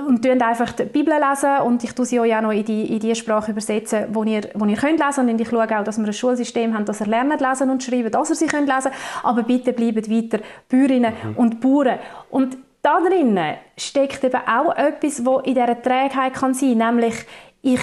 und 0.07 0.23
tun 0.23 0.41
einfach 0.41 0.71
die 0.73 0.83
Bibel 0.83 1.13
lesen 1.13 1.65
und 1.65 1.83
ich 1.83 1.93
tue 1.93 2.05
sie 2.05 2.19
euch 2.19 2.35
auch 2.35 2.41
noch 2.41 2.51
in 2.51 2.65
die, 2.65 2.93
in 2.93 2.99
die 2.99 3.15
Sprache 3.15 3.51
übersetzen, 3.51 4.05
wo 4.11 4.23
ihr, 4.23 4.41
wo 4.53 4.65
ihr 4.65 4.77
könnt 4.77 4.99
lesen 5.03 5.29
und 5.29 5.41
ich 5.41 5.49
schaue 5.49 5.63
auch, 5.63 5.83
dass 5.83 5.97
wir 5.97 6.05
ein 6.05 6.13
Schulsystem 6.13 6.75
haben, 6.75 6.85
dass 6.85 7.01
ihr 7.01 7.07
lernt 7.07 7.41
lesen 7.41 7.69
und 7.71 7.81
schreiben, 7.83 8.11
dass 8.11 8.29
ihr 8.29 8.35
sie 8.35 8.47
könnt 8.47 8.67
lesen, 8.73 8.91
aber 9.23 9.43
bitte 9.43 9.73
bleibt 9.73 10.09
weiter 10.09 10.39
Bäuerinnen 10.69 11.13
mhm. 11.23 11.37
und 11.37 11.61
Bauern. 11.61 11.99
Und 12.29 12.57
da 12.81 12.99
drinnen 12.99 13.55
steckt 13.77 14.23
eben 14.23 14.41
auch 14.47 14.75
etwas, 14.75 15.25
was 15.25 15.43
in 15.45 15.55
dieser 15.55 15.81
Trägheit 15.81 16.33
kann 16.33 16.53
sein 16.53 16.79
kann, 16.79 16.95
nämlich 16.95 17.15
ich 17.61 17.81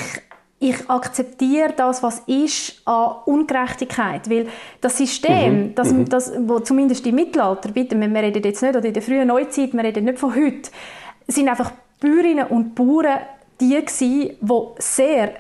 ich 0.61 0.91
akzeptiere 0.91 1.73
das, 1.73 2.03
was 2.03 2.21
ist 2.27 2.83
an 2.85 3.17
Ungerechtigkeit, 3.27 4.29
weil 4.29 4.49
das 4.81 4.99
System, 4.99 5.69
mhm. 5.69 5.75
das, 5.75 5.93
mhm. 5.93 6.09
das, 6.09 6.33
wo 6.47 6.59
zumindest 6.59 7.07
im 7.07 7.15
Mittelalter, 7.15 7.71
bitte, 7.71 7.99
wir 7.99 8.23
reden 8.23 8.43
jetzt 8.43 8.63
nicht, 8.63 8.75
oder 8.75 8.85
in 8.85 8.93
der 8.93 9.03
frühen 9.03 9.29
Neuzeit, 9.29 9.73
wir 9.73 9.85
reden 9.85 10.07
nicht 10.07 10.19
von 10.19 10.35
heute, 10.35 10.71
sind 11.29 11.49
einfach 11.49 11.71
Bäuerinnen 12.01 12.49
und 12.49 12.75
Bauern 12.75 13.21
die 13.61 13.71
gewesen, 13.71 14.37
die 14.41 14.61
sehr 14.79 15.33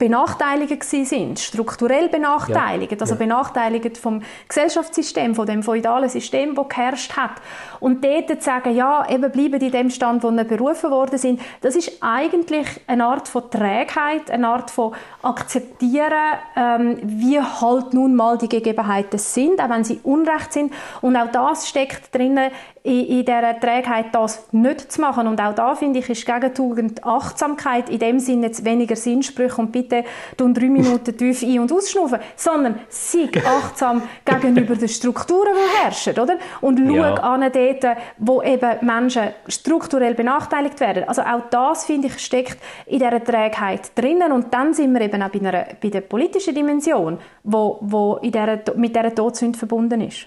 benachteiligt 0.00 0.82
sind, 0.82 1.38
strukturell 1.38 2.08
benachteiligt, 2.08 2.92
ja. 2.92 2.98
also 2.98 3.14
ja. 3.14 3.18
benachteiligt 3.18 3.98
vom 3.98 4.22
Gesellschaftssystem, 4.48 5.34
von 5.34 5.46
dem 5.46 5.62
feudalen 5.62 6.08
System, 6.08 6.54
das 6.54 6.68
geherrscht 6.70 7.16
hat. 7.16 7.32
Und 7.80 8.02
dort 8.02 8.28
zu 8.28 8.40
sagen, 8.40 8.74
ja, 8.74 9.06
eben 9.08 9.30
bleiben 9.30 9.60
in 9.60 9.70
dem 9.70 9.90
Stand, 9.90 10.22
wo 10.22 10.30
sie 10.30 10.44
berufen 10.44 10.90
worden 10.90 11.18
sind, 11.18 11.40
das 11.60 11.76
ist 11.76 11.98
eigentlich 12.00 12.66
eine 12.86 13.04
Art 13.04 13.28
von 13.28 13.50
Trägheit, 13.50 14.30
eine 14.30 14.48
Art 14.48 14.70
von 14.70 14.94
akzeptieren, 15.22 16.38
ähm, 16.56 16.98
wie 17.02 17.38
halt 17.38 17.92
nun 17.92 18.16
mal 18.16 18.38
die 18.38 18.48
Gegebenheiten 18.48 19.18
sind, 19.18 19.60
auch 19.60 19.68
wenn 19.68 19.84
sie 19.84 20.00
unrecht 20.02 20.54
sind. 20.54 20.72
Und 21.02 21.14
auch 21.14 21.30
das 21.30 21.68
steckt 21.68 22.14
drinnen 22.14 22.50
in, 22.82 23.06
in 23.06 23.24
dieser 23.24 23.58
Trägheit, 23.60 24.06
das 24.12 24.46
nicht 24.52 24.90
zu 24.90 25.00
machen. 25.00 25.26
Und 25.26 25.40
auch 25.40 25.54
da, 25.54 25.74
finde 25.74 25.98
ich, 25.98 26.08
ist 26.08 26.24
Gegentugend 26.24 27.04
Achtsamkeit 27.04 27.90
in 27.90 27.98
dem 27.98 28.18
Sinne 28.18 28.46
jetzt 28.46 28.64
weniger 28.64 28.96
Sinnsprüche 28.96 29.60
und 29.60 29.70
bitte 29.70 30.04
tun 30.36 30.54
drei 30.54 30.68
Minuten 30.68 31.16
tief 31.16 31.42
ein- 31.42 31.60
und 31.60 31.72
ausschnaufen, 31.72 32.20
sondern 32.36 32.80
sei 32.88 33.28
achtsam 33.44 34.02
gegenüber 34.24 34.74
den 34.76 34.88
Strukturen, 34.88 35.52
die 35.54 35.84
herrschen, 35.84 36.18
oder? 36.18 36.38
Und 36.60 36.78
schau 36.78 36.94
ja. 36.94 37.14
an 37.14 37.40
dort, 37.52 37.96
wo 38.18 38.42
eben 38.42 38.86
Menschen 38.86 39.28
strukturell 39.46 40.14
benachteiligt 40.14 40.80
werden. 40.80 41.04
Also 41.06 41.22
auch 41.22 41.42
das, 41.50 41.84
finde 41.84 42.08
ich, 42.08 42.18
steckt 42.18 42.58
in 42.86 42.98
dieser 42.98 43.22
Trägheit 43.22 43.92
drinnen. 43.94 44.32
Und 44.32 44.54
dann 44.54 44.72
sind 44.72 44.92
wir 44.94 45.02
eben 45.02 45.22
auch 45.22 45.28
bei, 45.28 45.40
einer, 45.40 45.66
bei 45.80 45.88
der 45.88 46.00
politischen 46.00 46.54
Dimension, 46.54 47.18
wo, 47.42 47.78
wo 47.82 48.16
in 48.22 48.32
dieser, 48.32 48.60
mit 48.76 48.96
dieser 48.96 49.14
Todsünde 49.14 49.58
verbunden 49.58 50.00
ist. 50.00 50.26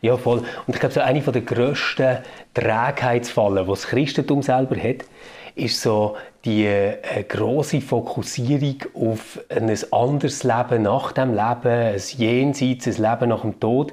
Ja, 0.00 0.16
voll. 0.16 0.38
Und 0.38 0.74
ich 0.74 0.80
glaube, 0.80 0.94
so 0.94 1.00
eine 1.00 1.20
der 1.20 1.42
grössten 1.42 2.18
Trägheitsfallen, 2.54 3.64
die 3.64 3.70
das 3.70 3.86
Christentum 3.86 4.42
selber 4.42 4.76
hat, 4.76 5.04
ist 5.54 5.80
so 5.82 6.16
die 6.44 6.66
äh, 6.66 7.24
große 7.28 7.80
Fokussierung 7.80 8.76
auf 8.94 9.40
ein 9.48 9.76
anderes 9.90 10.44
Leben 10.44 10.82
nach 10.82 11.12
dem 11.12 11.30
Leben, 11.30 11.66
ein 11.66 12.00
Jenseits, 12.16 12.86
ein 12.86 13.02
Leben 13.02 13.28
nach 13.30 13.40
dem 13.40 13.58
Tod. 13.58 13.92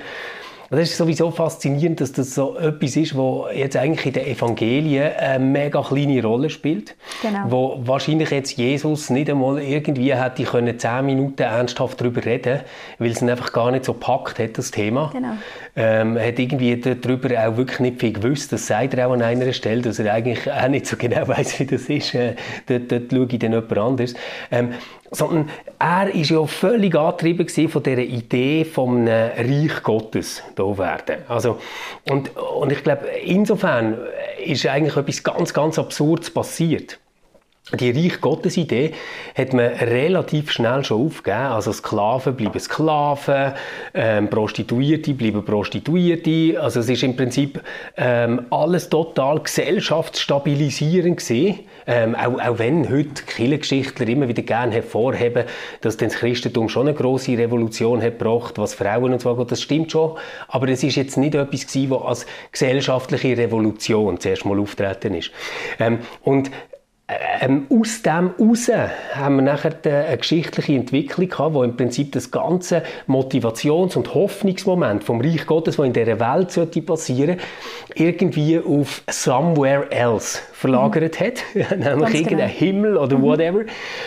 Das 0.69 0.79
ist 0.79 0.97
sowieso 0.97 1.31
faszinierend, 1.31 2.01
dass 2.01 2.11
das 2.11 2.33
so 2.33 2.57
etwas 2.57 2.95
ist, 2.95 3.15
wo 3.15 3.47
jetzt 3.53 3.77
eigentlich 3.77 4.05
in 4.07 4.13
den 4.13 4.25
Evangelien 4.25 5.13
eine 5.15 5.43
mega 5.43 5.81
kleine 5.81 6.23
Rolle 6.23 6.49
spielt. 6.49 6.95
Genau. 7.21 7.43
Wo 7.47 7.79
wahrscheinlich 7.83 8.31
jetzt 8.31 8.57
Jesus 8.57 9.09
nicht 9.09 9.29
einmal 9.29 9.61
irgendwie 9.61 10.13
hätte 10.13 10.43
können 10.43 10.77
zehn 10.79 11.05
Minuten 11.05 11.41
ernsthaft 11.41 12.01
darüber 12.01 12.25
reden, 12.25 12.61
weil 12.97 13.11
es 13.11 13.21
ihn 13.21 13.29
einfach 13.29 13.53
gar 13.53 13.71
nicht 13.71 13.85
so 13.85 13.93
packt 13.93 14.39
hat, 14.39 14.57
das 14.57 14.71
Thema. 14.71 15.11
Genau. 15.13 15.33
Ähm, 15.75 16.17
hat 16.17 16.39
irgendwie 16.39 16.79
darüber 16.79 17.29
auch 17.47 17.57
wirklich 17.57 17.79
nicht 17.79 17.99
viel 17.99 18.13
gewusst. 18.13 18.51
Das 18.51 18.65
sagt 18.67 18.93
er 18.95 19.07
auch 19.07 19.13
an 19.13 19.21
einer 19.21 19.53
Stelle, 19.53 19.81
dass 19.81 19.99
er 19.99 20.13
eigentlich 20.13 20.51
auch 20.51 20.67
nicht 20.67 20.87
so 20.87 20.97
genau 20.97 21.27
weiß, 21.27 21.59
wie 21.59 21.65
das 21.65 21.83
ist. 21.83 22.15
Äh, 22.15 22.35
dort, 22.67 22.91
dort 22.91 23.11
schaue 23.11 23.27
ich 23.29 23.39
dann 23.39 23.51
jemand 23.51 23.77
anders. 23.77 24.13
Ähm, 24.51 24.73
sondern 25.11 25.49
er 25.79 26.13
ist 26.13 26.29
ja 26.29 26.45
völlig 26.45 26.95
angetrieben 26.95 27.69
von 27.69 27.83
dieser 27.83 28.01
Idee 28.01 28.65
vom 28.65 29.07
Reich 29.07 29.83
Gottes 29.83 30.43
da 30.55 30.77
werden. 30.77 31.17
Also, 31.27 31.59
und, 32.09 32.35
und 32.35 32.71
ich 32.71 32.83
glaube, 32.83 33.05
insofern 33.23 33.97
ist 34.43 34.65
eigentlich 34.65 34.97
etwas 34.97 35.23
ganz, 35.23 35.53
ganz 35.53 35.79
Absurdes 35.79 36.31
passiert. 36.31 36.99
Die 37.73 37.89
Reich 37.89 38.21
Gottes 38.21 38.57
Idee 38.57 38.91
hat 39.35 39.53
man 39.53 39.65
relativ 39.65 40.51
schnell 40.51 40.85
schon 40.85 41.07
aufgegeben. 41.07 41.47
Also 41.47 41.71
Sklaven 41.71 42.35
bleiben 42.35 42.59
Sklaven, 42.59 43.53
ähm, 43.95 44.29
Prostituierte 44.29 45.15
bleiben 45.15 45.43
Prostituierte. 45.43 46.61
Also 46.61 46.81
es 46.81 46.89
ist 46.89 47.01
im 47.01 47.15
Prinzip 47.15 47.59
ähm, 47.97 48.45
alles 48.51 48.87
total 48.89 49.39
gesellschaftsstabilisierend 49.39 51.17
gewesen. 51.17 51.59
Ähm, 51.87 52.13
auch, 52.13 52.39
auch 52.39 52.59
wenn 52.59 52.87
heute 52.87 53.23
Kirchengeschichtler 53.25 54.07
immer 54.09 54.27
wieder 54.27 54.43
gerne 54.43 54.71
hervorheben, 54.71 55.45
dass 55.81 55.97
das 55.97 56.13
Christentum 56.13 56.69
schon 56.69 56.87
eine 56.87 56.95
große 56.95 57.35
Revolution 57.35 57.99
hat 57.99 58.19
gebracht, 58.19 58.59
was 58.59 58.75
Frauen 58.75 59.13
und 59.13 59.21
so 59.21 59.43
das 59.43 59.61
stimmt 59.61 59.91
schon. 59.91 60.17
Aber 60.49 60.67
es 60.69 60.83
ist 60.83 60.97
jetzt 60.97 61.17
nicht 61.17 61.33
etwas 61.33 61.65
gewesen, 61.65 61.89
was 61.89 62.03
als 62.03 62.25
gesellschaftliche 62.51 63.35
Revolution 63.35 64.19
zuerst 64.19 64.45
mal 64.45 64.59
auftreten 64.59 65.15
ist. 65.15 65.31
Ähm, 65.79 65.99
und 66.23 66.51
ähm, 67.07 67.67
aus 67.69 68.01
dem 68.01 68.31
heraus 68.35 68.71
haben 69.13 69.35
wir 69.35 69.43
nachher 69.43 69.75
eine 69.83 70.17
geschichtliche 70.17 70.73
Entwicklung 70.73 71.29
gehabt, 71.29 71.53
wo 71.53 71.61
im 71.61 71.77
Prinzip 71.77 72.11
das 72.13 72.31
ganze 72.31 72.81
Motivations- 73.07 73.95
und 73.95 74.15
Hoffnungsmoment 74.15 75.03
vom 75.03 75.21
Reich 75.21 75.45
Gottes, 75.45 75.75
das 75.75 75.85
in 75.85 75.93
dieser 75.93 76.19
Welt 76.19 76.51
sollte 76.51 76.81
passieren, 76.81 77.37
irgendwie 77.93 78.59
auf 78.59 79.03
somewhere 79.07 79.91
else 79.91 80.39
verlagert 80.53 81.19
mhm. 81.19 81.25
hat, 81.25 81.43
nämlich 81.77 82.15
irgendein 82.15 82.49
genau. 82.49 82.59
Himmel 82.59 82.97
oder 82.97 83.17
mhm. 83.19 83.21
whatever. 83.21 83.61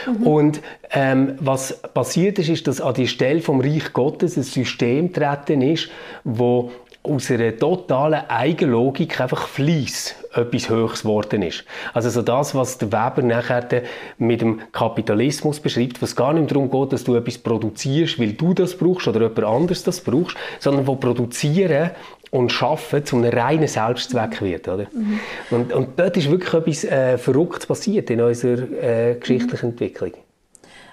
Mhm. 0.07 0.27
Und 0.27 0.61
ähm, 0.91 1.37
was 1.39 1.81
passiert 1.95 2.41
ist, 2.41 2.49
ist, 2.49 2.67
dass 2.67 2.81
an 2.81 2.95
die 2.95 3.07
Stelle 3.07 3.43
vom 3.43 3.61
Reich 3.61 3.93
Gottes 3.93 4.37
ein 4.37 4.43
System 4.43 5.13
treten 5.13 5.63
ist, 5.63 5.89
wo 6.25 6.73
aus 7.09 7.31
einer 7.31 7.57
totalen 7.57 8.29
Eigenlogik 8.29 9.21
einfach 9.21 9.49
Fleiss 9.49 10.15
etwas 10.33 10.69
Höchst 10.69 11.03
geworden 11.03 11.43
ist. 11.43 11.65
Also 11.95 12.11
so 12.11 12.23
das, 12.23 12.55
was 12.55 12.79
der 12.79 12.93
Weber 12.93 13.23
nachher 13.23 13.83
mit 14.19 14.41
dem 14.41 14.61
Kapitalismus 14.73 15.61
beschreibt, 15.61 16.01
was 16.03 16.15
gar 16.15 16.33
nicht 16.33 16.51
darum 16.51 16.71
geht, 16.71 16.93
dass 16.93 17.05
du 17.05 17.15
etwas 17.15 17.39
produzierst, 17.39 18.19
weil 18.21 18.33
du 18.33 18.55
das 18.55 18.77
brauchst 18.77 19.09
oder 19.09 19.21
jemand 19.21 19.45
anderes 19.45 19.85
das 19.85 20.01
brauchst, 20.01 20.37
sondern 20.61 20.87
wo 20.87 20.97
Produzieren 20.97 21.91
und 22.31 22.53
Schaffen 22.53 23.05
zu 23.05 23.17
einem 23.17 23.33
reinen 23.33 23.69
Selbstzweck 23.69 24.43
wird. 24.43 24.69
Oder? 24.69 24.87
Mhm. 24.93 25.21
Und, 25.51 25.73
und 25.73 25.99
dort 25.99 26.17
ist 26.17 26.31
wirklich 26.31 26.53
etwas 26.53 26.85
äh, 26.85 27.19
Verrücktes 27.19 27.67
passiert 27.67 28.11
in 28.11 28.21
unserer 28.21 28.71
äh, 28.83 29.15
geschichtlichen 29.15 29.71
Entwicklung. 29.71 30.13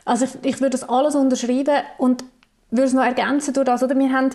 Also 0.05 0.25
ich, 0.25 0.31
ich 0.49 0.61
würde 0.61 0.71
das 0.71 0.87
alles 0.87 1.15
unterschreiben 1.15 1.83
und 1.97 2.23
würde 2.71 2.87
es 2.87 2.93
noch 2.93 3.03
ergänzen 3.03 3.53
durch 3.53 3.65
das. 3.65 3.83
Oder? 3.83 3.97
Wir 3.97 4.11
haben 4.11 4.29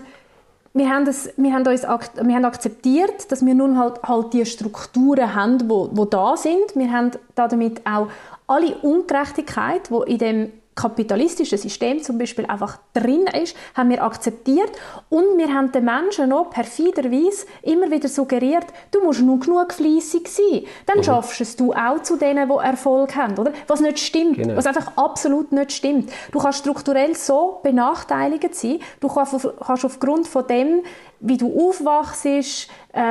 wir 0.73 0.89
haben, 0.89 1.05
das, 1.05 1.31
wir, 1.37 1.53
haben 1.53 1.67
uns 1.67 1.83
wir 1.83 2.35
haben 2.35 2.45
akzeptiert, 2.45 3.31
dass 3.33 3.45
wir 3.45 3.55
nun 3.55 3.77
halt, 3.77 4.03
halt 4.05 4.33
die 4.33 4.47
Strukturen 4.47 5.35
haben, 5.35 5.59
die 5.59 6.11
da 6.11 6.37
sind. 6.37 6.77
Wir 6.77 6.93
haben 6.93 7.11
damit 7.35 7.85
auch 7.87 8.07
alle 8.47 8.77
Ungerechtigkeit, 8.77 9.91
die 9.91 10.13
in 10.13 10.19
dem 10.19 10.53
kapitalistische 10.81 11.59
System 11.59 12.03
zum 12.03 12.17
Beispiel 12.17 12.47
einfach 12.47 12.79
drin 12.95 13.27
ist, 13.27 13.55
haben 13.75 13.91
wir 13.91 14.03
akzeptiert 14.03 14.71
und 15.11 15.37
wir 15.37 15.53
haben 15.53 15.73
den 15.73 15.85
Menschen 15.85 16.31
noch 16.31 16.51
perfiderweise 16.51 17.47
immer 17.63 17.91
wieder 17.91 18.09
suggeriert, 18.09 18.67
du 18.91 19.03
musst 19.03 19.21
nur 19.21 19.39
genug 19.41 19.75
fleissig 19.75 20.29
sein, 20.29 20.63
dann 20.87 20.99
mhm. 20.99 21.03
schaffst 21.05 21.41
es 21.41 21.57
du 21.57 21.73
auch 21.73 22.03
zu 22.03 22.17
denen, 22.17 22.49
die 22.49 22.65
Erfolg 22.65 23.15
haben, 23.15 23.37
oder? 23.39 23.53
Was 23.67 23.81
nicht 23.81 23.99
stimmt, 23.99 24.39
genau. 24.39 24.57
was 24.57 24.67
einfach 24.67 24.93
absolut 24.97 25.53
nicht 25.53 25.73
stimmt. 25.73 26.11
Du 26.33 26.39
kannst 26.39 26.61
strukturell 26.61 27.15
so 27.15 27.61
benachteiligt 27.63 28.55
sein, 28.55 28.79
du 29.01 29.09
kannst 29.09 29.85
aufgrund 29.85 30.29
von 30.29 30.47
dem, 30.47 30.83
wie 31.21 31.37
du 31.37 31.69
aufwachst, 31.69 32.25
äh, 32.25 32.67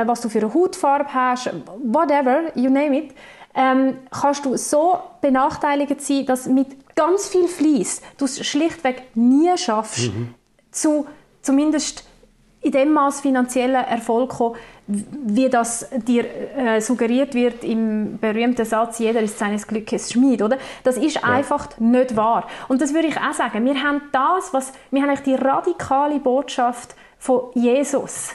was 0.06 0.20
du 0.20 0.28
für 0.28 0.40
eine 0.40 0.52
Hautfarbe 0.52 1.14
hast, 1.14 1.50
whatever, 1.84 2.56
you 2.56 2.68
name 2.68 2.98
it, 2.98 3.14
ähm, 3.54 3.98
kannst 4.10 4.44
du 4.44 4.56
so 4.56 4.98
benachteiligt 5.20 6.00
sein, 6.00 6.26
dass 6.26 6.46
mit 6.46 6.68
ganz 7.00 7.28
viel 7.28 7.48
Fleiß 7.48 8.02
du 8.18 8.26
es 8.26 8.46
schlichtweg 8.46 9.04
nie 9.14 9.56
schaffst, 9.56 10.12
mhm. 10.12 10.34
zu 10.70 11.06
zumindest 11.40 12.04
in 12.60 12.72
dem 12.72 12.92
Maß 12.92 13.22
finanzieller 13.22 13.80
Erfolg 13.80 14.30
kommen, 14.30 14.56
wie 14.86 15.48
das 15.48 15.88
dir 16.06 16.24
äh, 16.56 16.80
suggeriert 16.80 17.34
wird 17.34 17.64
im 17.64 18.18
berühmten 18.18 18.66
Satz, 18.66 18.98
jeder 18.98 19.20
ist 19.20 19.38
seines 19.38 19.66
Glückes 19.66 20.12
Schmied, 20.12 20.42
oder? 20.42 20.58
Das 20.82 20.98
ist 20.98 21.14
ja. 21.14 21.22
einfach 21.22 21.78
nicht 21.78 22.16
wahr. 22.16 22.46
Und 22.68 22.82
das 22.82 22.92
würde 22.92 23.08
ich 23.08 23.16
auch 23.16 23.32
sagen. 23.32 23.64
Wir 23.64 23.82
haben 23.82 24.02
das, 24.12 24.52
was, 24.52 24.72
wir 24.90 25.00
haben 25.02 25.18
die 25.24 25.36
radikale 25.36 26.18
Botschaft 26.18 26.94
von 27.18 27.44
Jesus 27.54 28.32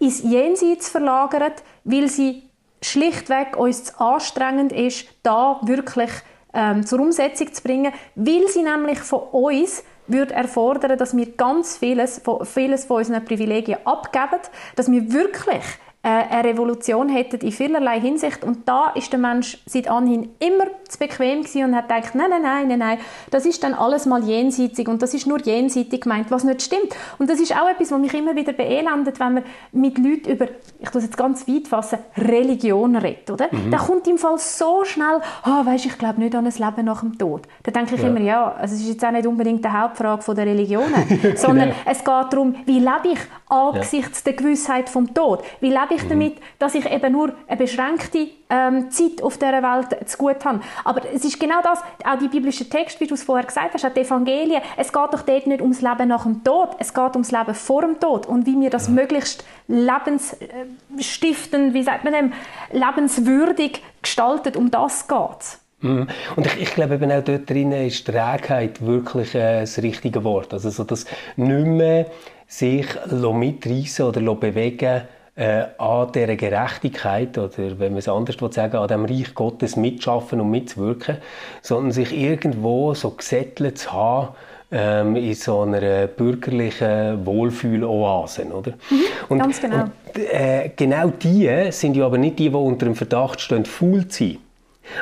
ins 0.00 0.22
Jenseits 0.22 0.90
verlagert, 0.90 1.62
weil 1.84 2.08
sie 2.08 2.42
schlichtweg 2.82 3.56
uns 3.56 3.84
zu 3.84 4.00
anstrengend 4.00 4.72
ist, 4.72 5.06
da 5.22 5.60
wirklich 5.62 6.10
ähm, 6.54 6.86
zur 6.86 7.00
Umsetzung 7.00 7.52
zu 7.52 7.62
bringen, 7.62 7.92
weil 8.14 8.48
sie 8.48 8.62
nämlich 8.62 8.98
von 8.98 9.20
uns 9.32 9.84
würde 10.06 10.34
erfordern, 10.34 10.98
dass 10.98 11.16
wir 11.16 11.32
ganz 11.32 11.78
vieles 11.78 12.18
von, 12.18 12.44
vieles 12.44 12.84
von 12.84 12.98
unseren 12.98 13.24
Privilegien 13.24 13.78
abgeben, 13.84 14.40
dass 14.76 14.90
wir 14.90 15.12
wirklich 15.12 15.64
eine 16.02 16.48
Revolution 16.48 17.08
hätten 17.08 17.40
in 17.40 17.52
vielerlei 17.52 18.00
Hinsicht. 18.00 18.42
Und 18.42 18.68
da 18.68 18.90
ist 18.90 19.12
der 19.12 19.20
Mensch 19.20 19.58
seit 19.66 19.88
anhin 19.88 20.30
immer 20.40 20.64
zu 20.88 20.98
bequem 20.98 21.42
gewesen 21.42 21.64
und 21.64 21.76
hat 21.76 21.88
gedacht, 21.88 22.14
nein, 22.14 22.30
nein, 22.30 22.42
nein, 22.42 22.68
nein, 22.68 22.78
nein, 22.78 22.98
das 23.30 23.46
ist 23.46 23.62
dann 23.62 23.74
alles 23.74 24.06
mal 24.06 24.22
jenseitig 24.24 24.88
und 24.88 25.00
das 25.00 25.14
ist 25.14 25.26
nur 25.26 25.40
jenseitig 25.40 26.00
gemeint, 26.00 26.30
was 26.30 26.44
nicht 26.44 26.62
stimmt. 26.62 26.94
Und 27.18 27.30
das 27.30 27.40
ist 27.40 27.52
auch 27.56 27.68
etwas, 27.68 27.92
was 27.92 28.00
mich 28.00 28.12
immer 28.14 28.34
wieder 28.34 28.52
beelendet, 28.52 29.20
wenn 29.20 29.34
man 29.34 29.44
mit 29.70 29.96
Leuten 29.98 30.30
über, 30.30 30.48
ich 30.80 30.92
muss 30.92 31.04
jetzt 31.04 31.16
ganz 31.16 31.46
weit 31.46 31.68
fassen, 31.68 31.98
Religion 32.16 32.96
redet, 32.96 33.30
oder? 33.30 33.48
Mhm. 33.50 33.70
Da 33.70 33.78
kommt 33.78 34.06
im 34.08 34.18
Fall 34.18 34.38
so 34.38 34.84
schnell, 34.84 35.20
ah, 35.44 35.60
oh, 35.62 35.66
weisst, 35.66 35.86
ich 35.86 35.98
glaube 35.98 36.20
nicht 36.20 36.34
an 36.34 36.46
ein 36.46 36.52
Leben 36.52 36.84
nach 36.84 37.00
dem 37.00 37.16
Tod. 37.16 37.42
Da 37.62 37.70
denke 37.70 37.94
ich 37.94 38.02
ja. 38.02 38.08
immer, 38.08 38.20
ja, 38.20 38.52
also 38.52 38.74
es 38.74 38.80
ist 38.80 38.88
jetzt 38.88 39.04
auch 39.04 39.12
nicht 39.12 39.26
unbedingt 39.26 39.64
die 39.64 39.68
Hauptfrage 39.68 40.34
der 40.34 40.46
Religionen, 40.46 41.20
sondern 41.36 41.68
genau. 41.68 41.80
es 41.84 41.98
geht 41.98 42.32
darum, 42.32 42.56
wie 42.66 42.80
lebe 42.80 43.12
ich 43.12 43.20
angesichts 43.48 44.22
ja. 44.24 44.32
der 44.32 44.34
Gewissheit 44.34 44.88
vom 44.88 45.14
Tod? 45.14 45.42
Wie 45.60 45.68
lebe 45.68 45.91
ich 45.94 46.02
mhm. 46.04 46.08
damit, 46.08 46.36
dass 46.58 46.74
ich 46.74 46.90
eben 46.90 47.12
nur 47.12 47.34
eine 47.46 47.56
beschränkte 47.56 48.28
ähm, 48.50 48.90
Zeit 48.90 49.22
auf 49.22 49.38
dieser 49.38 49.62
Welt 49.62 50.08
zu 50.08 50.18
gut 50.18 50.44
habe. 50.44 50.58
Aber 50.84 51.02
es 51.12 51.24
ist 51.24 51.38
genau 51.40 51.60
das, 51.62 51.78
auch 52.04 52.18
die 52.18 52.26
biblischen 52.28 52.68
Texte, 52.68 53.00
wie 53.00 53.06
du 53.06 53.14
es 53.14 53.22
vorher 53.22 53.46
gesagt 53.46 53.72
hast, 53.74 53.84
auch 53.84 53.92
die 53.92 54.00
Evangelien, 54.00 54.60
es 54.76 54.92
geht 54.92 55.12
doch 55.12 55.22
dort 55.22 55.46
nicht 55.46 55.60
ums 55.60 55.80
Leben 55.80 56.08
nach 56.08 56.24
dem 56.24 56.42
Tod, 56.44 56.70
es 56.78 56.92
geht 56.92 57.14
ums 57.14 57.30
Leben 57.30 57.54
vor 57.54 57.82
dem 57.82 58.00
Tod 58.00 58.26
und 58.26 58.46
wie 58.46 58.60
wir 58.60 58.70
das 58.70 58.88
ja. 58.88 58.94
möglichst 58.94 59.44
lebensstiftend, 59.68 61.74
wie 61.74 61.82
sagt 61.82 62.04
man 62.04 62.12
dem, 62.12 62.32
lebenswürdig 62.72 63.82
gestaltet, 64.02 64.56
um 64.56 64.70
das 64.70 65.08
geht. 65.08 65.62
Mhm. 65.82 66.06
Und 66.36 66.46
ich, 66.46 66.62
ich, 66.62 66.74
glaube 66.74 66.94
eben 66.94 67.10
auch 67.10 67.24
dort 67.24 67.50
drinnen 67.50 67.86
ist 67.86 68.06
Trägheit 68.06 68.84
wirklich 68.84 69.34
äh, 69.34 69.60
das 69.60 69.82
richtige 69.82 70.24
Wort. 70.24 70.52
Also 70.52 70.70
so 70.70 70.84
das 70.84 71.04
nicht 71.36 71.66
mehr 71.66 72.06
sich 72.46 72.86
mitreißen 73.10 74.04
oder 74.04 74.34
bewegen 74.34 75.02
äh, 75.34 75.64
an 75.78 76.12
dieser 76.12 76.36
Gerechtigkeit 76.36 77.38
oder 77.38 77.50
wenn 77.78 77.92
man 77.92 77.98
es 77.98 78.08
anders 78.08 78.36
sagen 78.54 78.76
an 78.76 78.88
dem 78.88 79.04
Reich 79.04 79.34
Gottes 79.34 79.76
mitschaffen 79.76 80.40
und 80.40 80.50
mitzuwirken, 80.50 81.18
sondern 81.62 81.92
sich 81.92 82.16
irgendwo 82.16 82.92
so 82.94 83.10
gesettelt 83.10 83.78
zu 83.78 83.92
haben, 83.92 84.28
ähm, 84.70 85.16
in 85.16 85.34
so 85.34 85.60
einer 85.60 86.06
bürgerlichen 86.06 87.24
Wohlfühloase, 87.26 88.44
oder? 88.46 88.72
Mhm, 88.90 89.00
und, 89.28 89.38
ganz 89.38 89.60
genau. 89.60 89.84
Und, 89.84 89.92
äh, 90.16 90.70
genau 90.74 91.08
die 91.08 91.70
sind 91.70 91.96
ja 91.96 92.06
aber 92.06 92.18
nicht 92.18 92.38
die, 92.38 92.48
die 92.48 92.54
unter 92.54 92.86
dem 92.86 92.94
Verdacht 92.94 93.40
stehen, 93.40 93.64
faul 93.64 94.08
zu 94.08 94.24
sein. 94.24 94.38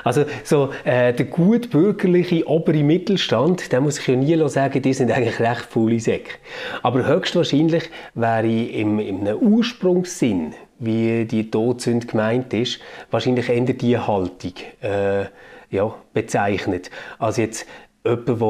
Also 0.05 0.25
so 0.45 0.71
äh, 0.85 1.13
der 1.13 1.27
gut 1.27 1.71
bürgerliche 1.71 2.47
obere 2.47 2.83
Mittelstand, 2.83 3.73
der 3.73 3.81
muss 3.81 3.99
ich 3.99 4.07
ja 4.07 4.17
nie 4.17 4.49
sagen, 4.49 4.83
die 4.83 4.93
sind 4.93 5.11
eigentlich 5.11 5.41
recht 5.41 5.63
faule 5.63 6.01
Säcke. 6.01 6.35
Aber 6.83 7.07
höchstwahrscheinlich 7.07 7.91
wäre 8.15 8.47
im, 8.47 8.99
im 8.99 9.27
Ursprungssinn, 9.27 10.55
wie 10.79 11.25
die 11.25 11.51
Todsünde 11.51 12.07
gemeint 12.07 12.53
ist, 12.55 12.81
wahrscheinlich 13.11 13.49
eher 13.49 13.61
die 13.61 13.99
Haltung 13.99 14.55
äh, 14.83 15.25
ja, 15.71 15.95
bezeichnet. 16.13 16.91
Also 17.19 17.43
jetzt 17.43 17.67
jemand, 18.05 18.29
der 18.29 18.41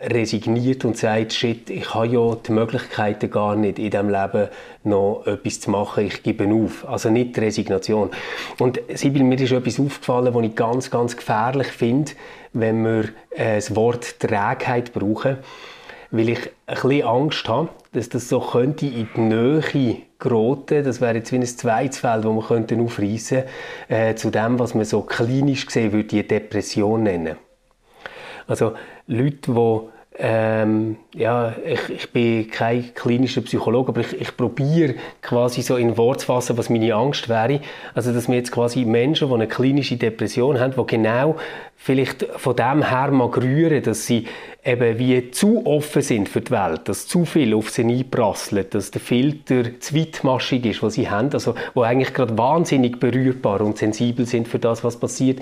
resigniert 0.00 0.84
und 0.84 0.96
sagt, 0.96 1.34
shit, 1.34 1.68
ich 1.68 1.94
habe 1.94 2.06
ja 2.06 2.34
die 2.34 2.52
Möglichkeiten 2.52 3.30
gar 3.30 3.54
nicht 3.54 3.78
in 3.78 3.90
diesem 3.90 4.08
Leben 4.08 4.48
noch 4.84 5.24
etwas 5.26 5.60
zu 5.60 5.70
machen, 5.70 6.06
ich 6.06 6.22
gebe 6.22 6.48
auf. 6.52 6.88
Also 6.88 7.10
nicht 7.10 7.38
Resignation. 7.38 8.10
Und 8.58 8.80
Sibyl, 8.94 9.22
mir 9.24 9.38
ist 9.38 9.52
etwas 9.52 9.78
aufgefallen, 9.78 10.34
was 10.34 10.44
ich 10.44 10.54
ganz, 10.54 10.90
ganz 10.90 11.16
gefährlich 11.16 11.68
finde, 11.68 12.12
wenn 12.52 12.82
wir 12.82 13.04
äh, 13.30 13.56
das 13.56 13.76
Wort 13.76 14.18
Trägheit 14.20 14.92
brauchen, 14.92 15.38
weil 16.10 16.30
ich 16.30 16.50
ein 16.66 16.74
bisschen 16.74 17.02
Angst 17.02 17.48
habe, 17.48 17.68
dass 17.92 18.08
das 18.08 18.28
so 18.28 18.40
könnte 18.40 18.86
in 18.86 19.08
die 19.14 19.20
Nähe 19.20 19.96
geraten, 20.18 20.84
das 20.84 21.00
wäre 21.00 21.16
jetzt 21.16 21.32
wie 21.32 21.36
ein 21.36 21.46
zweites 21.46 21.98
Feld, 21.98 22.24
das 22.24 22.32
wir 22.32 22.42
könnten 22.42 22.80
aufreissen 22.80 23.44
äh, 23.88 24.14
zu 24.14 24.30
dem, 24.30 24.58
was 24.58 24.74
man 24.74 24.84
so 24.84 25.02
klinisch 25.02 25.66
gesehen 25.66 25.92
würde, 25.92 26.08
die 26.08 26.26
Depression 26.26 27.02
nennen. 27.02 27.36
Also 28.46 28.74
Leute, 29.10 29.52
die 29.52 29.90
ähm, 30.22 30.96
ja, 31.14 31.54
ich, 31.64 31.88
ich 31.88 32.12
bin 32.12 32.50
kein 32.50 32.94
klinischer 32.94 33.40
Psychologe, 33.40 33.88
aber 33.88 34.00
ich, 34.02 34.20
ich 34.20 34.36
probiere 34.36 34.94
quasi 35.22 35.62
so 35.62 35.76
in 35.76 35.96
Wort 35.96 36.20
zu 36.20 36.26
fassen, 36.26 36.58
was 36.58 36.68
meine 36.68 36.94
Angst 36.94 37.28
wäre. 37.30 37.60
Also, 37.94 38.12
dass 38.12 38.28
wir 38.28 38.36
jetzt 38.36 38.52
quasi 38.52 38.84
Menschen, 38.84 39.28
die 39.28 39.34
eine 39.34 39.48
klinische 39.48 39.96
Depression 39.96 40.60
haben, 40.60 40.74
die 40.76 40.86
genau 40.86 41.36
vielleicht 41.82 42.26
von 42.36 42.54
dem 42.54 42.86
her 42.88 43.10
mal 43.10 43.28
rühren, 43.28 43.82
dass 43.82 44.06
sie 44.06 44.26
eben 44.62 44.98
wie 44.98 45.30
zu 45.30 45.64
offen 45.64 46.02
sind 46.02 46.28
für 46.28 46.42
die 46.42 46.50
Welt, 46.50 46.82
dass 46.84 47.06
zu 47.06 47.24
viel 47.24 47.54
auf 47.54 47.70
sie 47.70 47.82
einprasselt, 47.82 48.74
dass 48.74 48.90
der 48.90 49.00
Filter 49.00 49.80
zu 49.80 49.94
weitmaschig 49.94 50.66
ist, 50.66 50.82
was 50.82 50.94
sie 50.94 51.08
haben, 51.08 51.30
also 51.32 51.54
wo 51.72 51.80
eigentlich 51.80 52.12
gerade 52.12 52.36
wahnsinnig 52.36 53.00
berührbar 53.00 53.62
und 53.62 53.78
sensibel 53.78 54.26
sind 54.26 54.48
für 54.48 54.58
das, 54.58 54.84
was 54.84 55.00
passiert, 55.00 55.40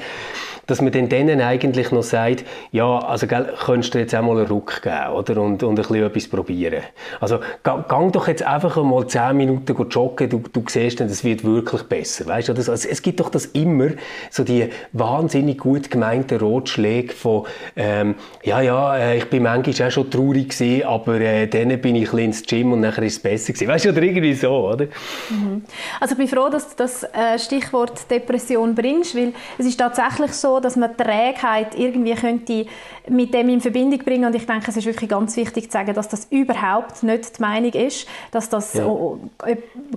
dass 0.69 0.81
man 0.81 0.93
dann 0.93 1.09
denen 1.09 1.41
eigentlich 1.41 1.91
noch 1.91 2.05
sagt, 2.05 2.45
ja, 2.71 2.99
also 2.99 3.27
gell, 3.27 3.53
könntest 3.65 3.95
du 3.95 3.99
jetzt 3.99 4.15
auch 4.15 4.23
mal 4.23 4.39
einen 4.39 4.47
Ruck 4.47 4.68
geben, 4.83 5.13
oder? 5.13 5.41
Und, 5.41 5.63
und 5.63 5.71
ein 5.71 5.75
bisschen 5.75 6.05
etwas 6.05 6.29
probieren. 6.29 6.83
Also 7.21 7.41
gang 7.63 8.13
doch 8.13 8.29
jetzt 8.29 8.43
einfach 8.43 8.77
mal 8.83 9.07
zehn 9.07 9.37
Minuten 9.37 9.75
joggen, 9.91 10.29
du, 10.29 10.43
du 10.53 10.65
siehst 10.67 11.01
dann, 11.01 11.09
es 11.09 11.25
wird 11.25 11.45
wirklich 11.45 11.83
besser, 11.85 12.27
weißt 12.27 12.49
du? 12.49 12.53
Also, 12.53 12.73
es 12.73 13.03
gibt 13.03 13.21
doch 13.21 13.31
das 13.31 13.47
immer, 13.47 13.89
so 14.31 14.45
die 14.45 14.69
wahnsinnig 14.93 15.59
gut 15.59 15.91
gemeinten 15.91 16.39
Rotschläge 16.39 17.13
von, 17.13 17.47
ähm, 17.77 18.15
ja, 18.45 18.61
ja, 18.61 18.97
äh, 18.97 19.19
ich 19.19 19.31
bin 19.31 19.43
manchmal 19.43 19.89
auch 19.89 19.93
schon 19.93 20.11
traurig 20.11 20.51
gewesen, 20.51 20.85
aber 20.87 21.21
äh, 21.21 21.47
dann 21.47 21.81
bin 21.81 21.97
ich 21.97 22.13
ein 22.13 22.19
ins 22.19 22.43
Gym 22.43 22.73
und 22.73 22.81
nachher 22.81 23.03
ist 23.03 23.15
es 23.15 23.19
besser 23.21 23.53
gewesen. 23.53 23.69
Weißt 23.69 23.85
du, 23.87 23.91
oder 23.91 24.03
irgendwie 24.03 24.35
so, 24.35 24.69
oder? 24.69 24.87
Mhm. 25.31 25.63
Also 26.01 26.13
ich 26.13 26.19
bin 26.19 26.29
froh, 26.29 26.49
dass 26.49 26.69
du 26.69 26.75
das 26.77 27.05
äh, 27.05 27.39
Stichwort 27.39 28.11
Depression 28.11 28.75
bringst, 28.75 29.15
weil 29.17 29.33
es 29.59 29.67
ist 29.67 29.79
tatsächlich 29.79 30.33
so, 30.33 30.61
dass 30.61 30.77
man 30.77 30.97
Trägheit 30.97 31.79
irgendwie 31.79 32.15
könnte 32.15 32.67
mit 33.09 33.33
dem 33.35 33.49
in 33.49 33.61
Verbindung 33.61 33.99
bringen 34.01 34.25
und 34.27 34.35
ich 34.35 34.47
denke, 34.49 34.71
es 34.71 34.77
ist 34.77 34.87
wirklich 34.87 35.09
ganz 35.09 35.37
wichtig 35.37 35.67
zu 35.67 35.73
sagen, 35.73 35.95
dass 35.95 36.09
das 36.09 36.27
überhaupt 36.31 37.03
nicht 37.03 37.39
die 37.39 37.43
Meinung 37.43 37.73
ist, 37.73 38.09
dass 38.31 38.49
das 38.49 38.75
ja. 38.75 38.87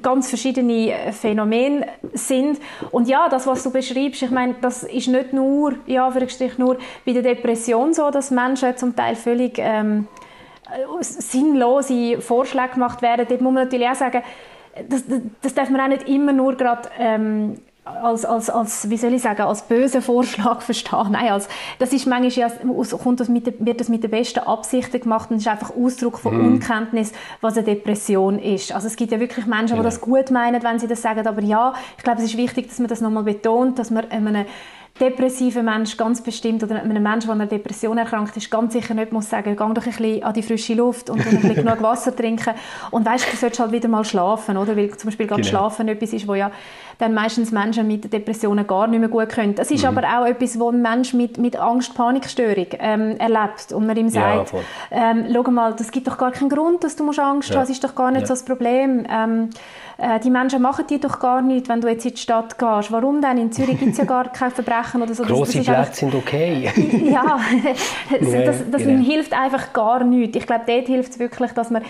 ganz 0.01 0.29
verschiedene 0.29 0.93
Phänomene 1.11 1.87
sind 2.13 2.59
und 2.91 3.07
ja, 3.07 3.29
das, 3.29 3.47
was 3.47 3.63
du 3.63 3.71
beschreibst, 3.71 4.21
ich 4.21 4.31
meine, 4.31 4.55
das 4.61 4.83
ist 4.83 5.07
nicht 5.07 5.33
nur, 5.33 5.75
ja, 5.87 6.11
nur 6.57 6.77
bei 7.05 7.13
der 7.13 7.23
Depression 7.23 7.93
so, 7.93 8.11
dass 8.11 8.31
Menschen 8.31 8.77
zum 8.77 8.95
Teil 8.95 9.15
völlig 9.15 9.57
ähm, 9.57 10.07
sinnlose 10.99 12.21
Vorschläge 12.21 12.73
gemacht 12.73 13.01
werden. 13.01 13.25
Dort 13.27 13.41
muss 13.41 13.53
man 13.53 13.65
natürlich 13.65 13.87
auch 13.87 13.95
sagen, 13.95 14.23
das, 14.87 15.05
das, 15.07 15.19
das 15.41 15.53
darf 15.53 15.69
man 15.69 15.81
auch 15.81 15.87
nicht 15.87 16.07
immer 16.07 16.33
nur 16.33 16.55
gerade 16.55 16.89
ähm, 16.97 17.57
als, 17.83 18.25
als, 18.25 18.49
als, 18.49 18.89
wie 18.91 18.97
soll 18.97 19.13
ich 19.13 19.23
sagen, 19.23 19.41
als 19.41 19.63
bösen 19.63 20.01
Vorschlag 20.01 20.61
verstehen. 20.61 21.11
Nein, 21.11 21.31
als, 21.31 21.47
das 21.79 21.91
ist 21.93 22.05
manchmal 22.05 22.31
ja, 22.31 22.97
kommt 22.97 23.19
das 23.19 23.27
mit, 23.27 23.65
wird 23.65 23.79
das 23.79 23.89
mit 23.89 24.03
den 24.03 24.11
besten 24.11 24.39
Absichten 24.39 25.01
gemacht 25.01 25.31
und 25.31 25.37
ist 25.37 25.47
einfach 25.47 25.71
Ausdruck 25.75 26.19
von 26.19 26.37
mm. 26.37 26.45
Unkenntnis, 26.45 27.11
was 27.41 27.57
eine 27.57 27.65
Depression 27.65 28.37
ist. 28.37 28.71
Also 28.71 28.87
es 28.87 28.95
gibt 28.95 29.11
ja 29.11 29.19
wirklich 29.19 29.47
Menschen, 29.47 29.77
die 29.77 29.83
das 29.83 29.99
gut 29.99 30.29
meinen, 30.29 30.61
wenn 30.61 30.77
sie 30.77 30.87
das 30.87 31.01
sagen, 31.01 31.25
aber 31.25 31.41
ja, 31.41 31.73
ich 31.97 32.03
glaube, 32.03 32.19
es 32.19 32.25
ist 32.25 32.37
wichtig, 32.37 32.67
dass 32.67 32.77
man 32.77 32.87
das 32.87 33.01
nochmal 33.01 33.23
betont, 33.23 33.79
dass 33.79 33.89
man 33.89 34.09
einem 34.11 34.45
depressiver 34.99 35.63
Mensch 35.63 35.97
ganz 35.97 36.21
bestimmt 36.21 36.63
oder 36.63 36.81
einem 36.81 37.01
Menschen, 37.01 37.27
der 37.27 37.33
an 37.33 37.41
einer 37.41 37.49
Depression 37.49 37.97
erkrankt 37.97 38.35
ist, 38.37 38.51
ganz 38.51 38.73
sicher 38.73 38.93
nicht 38.93 39.11
muss 39.11 39.29
sagen, 39.29 39.55
geh 39.55 39.55
doch 39.55 39.67
ein 39.67 39.73
bisschen 39.73 40.23
an 40.23 40.33
die 40.33 40.43
frische 40.43 40.73
Luft 40.75 41.09
und 41.09 41.19
ein 41.19 41.41
bisschen 41.41 41.55
genug 41.55 41.81
Wasser 41.81 42.15
trinken 42.15 42.53
und 42.91 43.05
weißt, 43.05 43.31
du 43.31 43.37
solltest 43.37 43.59
halt 43.59 43.71
wieder 43.71 43.87
mal 43.87 44.03
schlafen, 44.03 44.57
oder? 44.57 44.75
Weil 44.75 44.91
zum 44.91 45.07
Beispiel 45.07 45.27
gerade 45.27 45.41
genau. 45.41 45.49
Schlafen 45.49 45.87
etwas 45.87 46.13
ist, 46.13 46.27
wo 46.27 46.35
ja 46.35 46.51
dann 46.97 47.13
meistens 47.13 47.51
Menschen 47.51 47.87
mit 47.87 48.11
Depressionen 48.11 48.65
gar 48.67 48.87
nicht 48.87 48.99
mehr 48.99 49.09
gut 49.09 49.29
können. 49.29 49.55
Das 49.55 49.71
ist 49.71 49.83
mhm. 49.83 49.97
aber 49.97 50.19
auch 50.19 50.25
etwas, 50.25 50.59
wo 50.59 50.69
ein 50.69 50.81
Mensch 50.81 51.13
mit, 51.13 51.37
mit 51.37 51.55
Angst-Panikstörung 51.55 52.67
ähm, 52.79 53.17
erlebt 53.17 53.71
und 53.73 53.85
man 53.85 53.97
ihm 53.97 54.09
sagt, 54.09 54.53
ja, 54.53 55.11
ähm, 55.11 55.25
schau 55.33 55.51
mal, 55.51 55.73
das 55.73 55.91
gibt 55.91 56.07
doch 56.07 56.17
gar 56.17 56.31
keinen 56.31 56.49
Grund, 56.49 56.83
dass 56.83 56.95
du 56.95 57.03
musst 57.03 57.19
Angst 57.19 57.49
ja. 57.49 57.55
hast, 57.55 57.69
das 57.69 57.77
ist 57.77 57.83
doch 57.83 57.95
gar 57.95 58.11
nicht 58.11 58.21
ja. 58.21 58.27
so 58.27 58.33
das 58.33 58.43
Problem. 58.43 59.05
Ähm, 59.09 59.49
äh, 60.01 60.19
die 60.19 60.31
Menschen 60.31 60.61
machen 60.61 60.87
dir 60.87 60.99
doch 60.99 61.19
gar 61.19 61.41
nichts, 61.41 61.69
wenn 61.69 61.79
du 61.79 61.87
jetzt 61.87 62.05
in 62.05 62.13
die 62.13 62.17
Stadt 62.17 62.57
gehst. 62.57 62.91
Warum 62.91 63.21
denn? 63.21 63.37
In 63.37 63.51
Zürich 63.51 63.79
gibt 63.79 63.91
es 63.91 63.97
ja 63.99 64.05
gar 64.05 64.31
kein 64.31 64.49
Verbrechen 64.49 65.01
oder 65.01 65.13
so. 65.13 65.23
Grosse 65.23 65.61
Plätze 65.61 65.99
sind 65.99 66.15
okay. 66.15 66.71
ja, 67.05 67.39
das, 68.19 68.31
das, 68.31 68.71
das 68.71 68.81
genau. 68.81 69.03
hilft 69.03 69.33
einfach 69.33 69.73
gar 69.73 70.03
nichts. 70.03 70.35
Ich 70.37 70.47
glaube, 70.47 70.63
dort 70.65 70.87
hilft 70.87 71.11
es 71.11 71.19
wirklich, 71.19 71.51
dass 71.51 71.69
man 71.69 71.83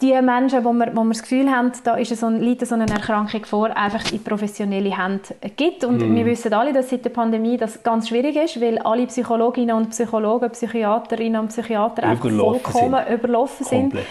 die 0.00 0.20
Menschen, 0.22 0.64
wo 0.64 0.72
wir, 0.72 0.94
wo 0.94 1.02
wir 1.02 1.10
das 1.10 1.22
Gefühl 1.22 1.50
haben, 1.50 1.72
da 1.84 1.96
ist 1.96 2.14
so 2.16 2.26
ein, 2.26 2.40
liegt 2.40 2.66
so 2.66 2.74
eine 2.74 2.86
Erkrankung 2.86 3.44
vor, 3.44 3.76
einfach 3.76 4.12
in 4.12 4.22
professionelle 4.22 4.96
Hände 4.96 5.22
gibt. 5.56 5.84
Und 5.84 5.98
mm. 5.98 6.14
wir 6.14 6.26
wissen 6.26 6.52
alle, 6.52 6.72
dass 6.72 6.90
seit 6.90 7.04
der 7.04 7.10
Pandemie 7.10 7.56
das 7.56 7.82
ganz 7.82 8.08
schwierig 8.08 8.36
ist, 8.36 8.60
weil 8.60 8.78
alle 8.78 9.06
Psychologinnen 9.06 9.76
und 9.76 9.90
Psychologen, 9.90 10.50
Psychiaterinnen 10.50 11.40
und 11.40 11.48
Psychiater 11.48 12.04
einfach 12.04 12.30
vollkommen 12.30 13.04
sind. 13.06 13.14
überlaufen 13.14 13.66
sind. 13.66 13.80
Komplett 13.80 14.06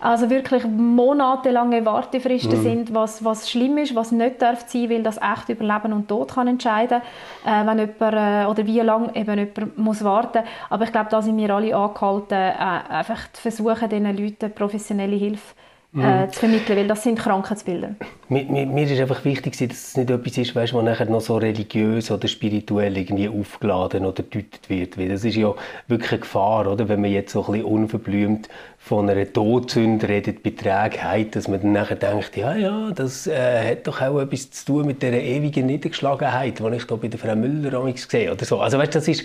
also 0.00 0.30
wirklich 0.30 0.64
monatelange 0.66 1.84
Wartefristen 1.84 2.58
mhm. 2.58 2.62
sind, 2.62 2.94
was, 2.94 3.24
was 3.24 3.50
schlimm 3.50 3.78
ist, 3.78 3.94
was 3.94 4.12
nicht 4.12 4.40
darf 4.40 4.64
sein, 4.66 4.88
weil 4.88 5.02
das 5.02 5.18
echt 5.18 5.48
über 5.48 5.64
Leben 5.64 5.92
und 5.92 6.08
Tod 6.08 6.34
kann 6.34 6.48
entscheiden, 6.48 7.02
äh, 7.44 7.66
wenn 7.66 7.78
jemand, 7.78 8.00
äh, 8.00 8.46
oder 8.50 8.66
wie 8.66 8.80
lange 8.80 9.14
eben 9.14 9.38
jemand 9.38 9.78
muss 9.78 10.02
warten. 10.02 10.42
Aber 10.70 10.84
ich 10.84 10.92
glaube, 10.92 11.10
da 11.10 11.20
sind 11.20 11.36
wir 11.36 11.54
alle 11.54 11.76
angehalten, 11.76 12.34
äh, 12.34 12.92
einfach 12.92 13.30
zu 13.32 13.42
versuchen, 13.42 13.88
diesen 13.88 14.16
Leuten 14.16 14.50
professionelle 14.52 15.16
Hilfe 15.16 15.54
mhm. 15.92 16.30
zu 16.30 16.40
vermitteln, 16.40 16.78
weil 16.78 16.88
das 16.88 17.02
sind 17.02 17.18
Krankheitsbilder. 17.18 17.94
Mir, 18.28 18.44
mir, 18.44 18.66
mir 18.66 18.84
ist 18.84 19.00
einfach 19.00 19.24
wichtig, 19.24 19.56
dass 19.58 19.70
es 19.70 19.96
nicht 19.96 20.10
etwas 20.10 20.38
ist, 20.38 20.54
weißt, 20.54 20.72
was 20.74 20.84
nachher 20.84 21.06
noch 21.06 21.20
so 21.20 21.36
religiös 21.36 22.10
oder 22.10 22.28
spirituell 22.28 22.96
irgendwie 22.96 23.28
aufgeladen 23.28 24.06
oder 24.06 24.22
gedeutet 24.22 24.70
wird. 24.70 24.98
Weil 24.98 25.08
das 25.08 25.24
ist 25.24 25.36
ja 25.36 25.52
wirklich 25.88 26.12
eine 26.12 26.20
Gefahr, 26.20 26.70
oder? 26.70 26.88
wenn 26.88 27.00
man 27.00 27.10
jetzt 27.10 27.32
so 27.32 27.44
ein 27.44 27.52
bisschen 27.52 27.66
unverblümt 27.66 28.48
von 28.90 29.08
einer 29.08 29.32
Todsünde 29.32 30.08
redet, 30.08 30.42
bei 30.42 30.50
Trägheit, 30.50 31.36
dass 31.36 31.46
man 31.46 31.62
dann 31.62 31.70
nachher 31.70 31.94
denkt, 31.94 32.36
ja, 32.36 32.56
ja, 32.56 32.90
das 32.90 33.28
äh, 33.28 33.70
hat 33.70 33.86
doch 33.86 34.02
auch 34.02 34.18
etwas 34.18 34.50
zu 34.50 34.66
tun 34.66 34.86
mit 34.86 35.00
dieser 35.00 35.20
ewigen 35.20 35.66
Niedergeschlagenheit, 35.66 36.58
die 36.58 36.74
ich 36.74 36.84
da 36.88 36.96
bei 36.96 37.06
der 37.06 37.20
Frau 37.20 37.36
Müller 37.36 37.84
sehe 37.94 38.32
oder 38.32 38.44
so. 38.44 38.58
Also 38.58 38.78
weißt, 38.78 38.92
das 38.92 39.06
ist 39.06 39.24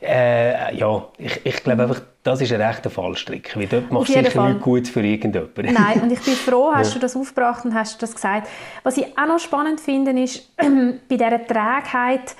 äh, 0.00 0.74
ja, 0.74 1.04
ich, 1.18 1.38
ich 1.44 1.62
glaube 1.62 1.82
einfach, 1.82 2.00
das 2.22 2.40
ist 2.40 2.50
ein 2.50 2.62
rechter 2.62 2.88
Fallstrick, 2.88 3.54
weil 3.58 3.66
dort 3.66 3.92
machst 3.92 4.08
du 4.08 4.12
sicher 4.14 4.30
Fall. 4.30 4.48
nichts 4.48 4.64
Gutes 4.64 4.90
für 4.90 5.02
irgendjemanden. 5.02 5.74
Nein, 5.74 6.00
und 6.00 6.10
ich 6.10 6.20
bin 6.22 6.34
froh, 6.46 6.70
hast 6.72 6.88
ja. 6.88 6.94
du 6.94 7.00
das 7.00 7.14
aufgebracht 7.14 7.66
und 7.66 7.74
hast 7.74 8.02
das 8.02 8.14
gesagt. 8.14 8.48
Was 8.84 8.96
ich 8.96 9.04
auch 9.18 9.26
noch 9.26 9.38
spannend 9.38 9.82
finde, 9.82 10.18
ist, 10.18 10.50
bei 10.56 10.96
dieser 11.10 11.46
Trägheit, 11.46 12.36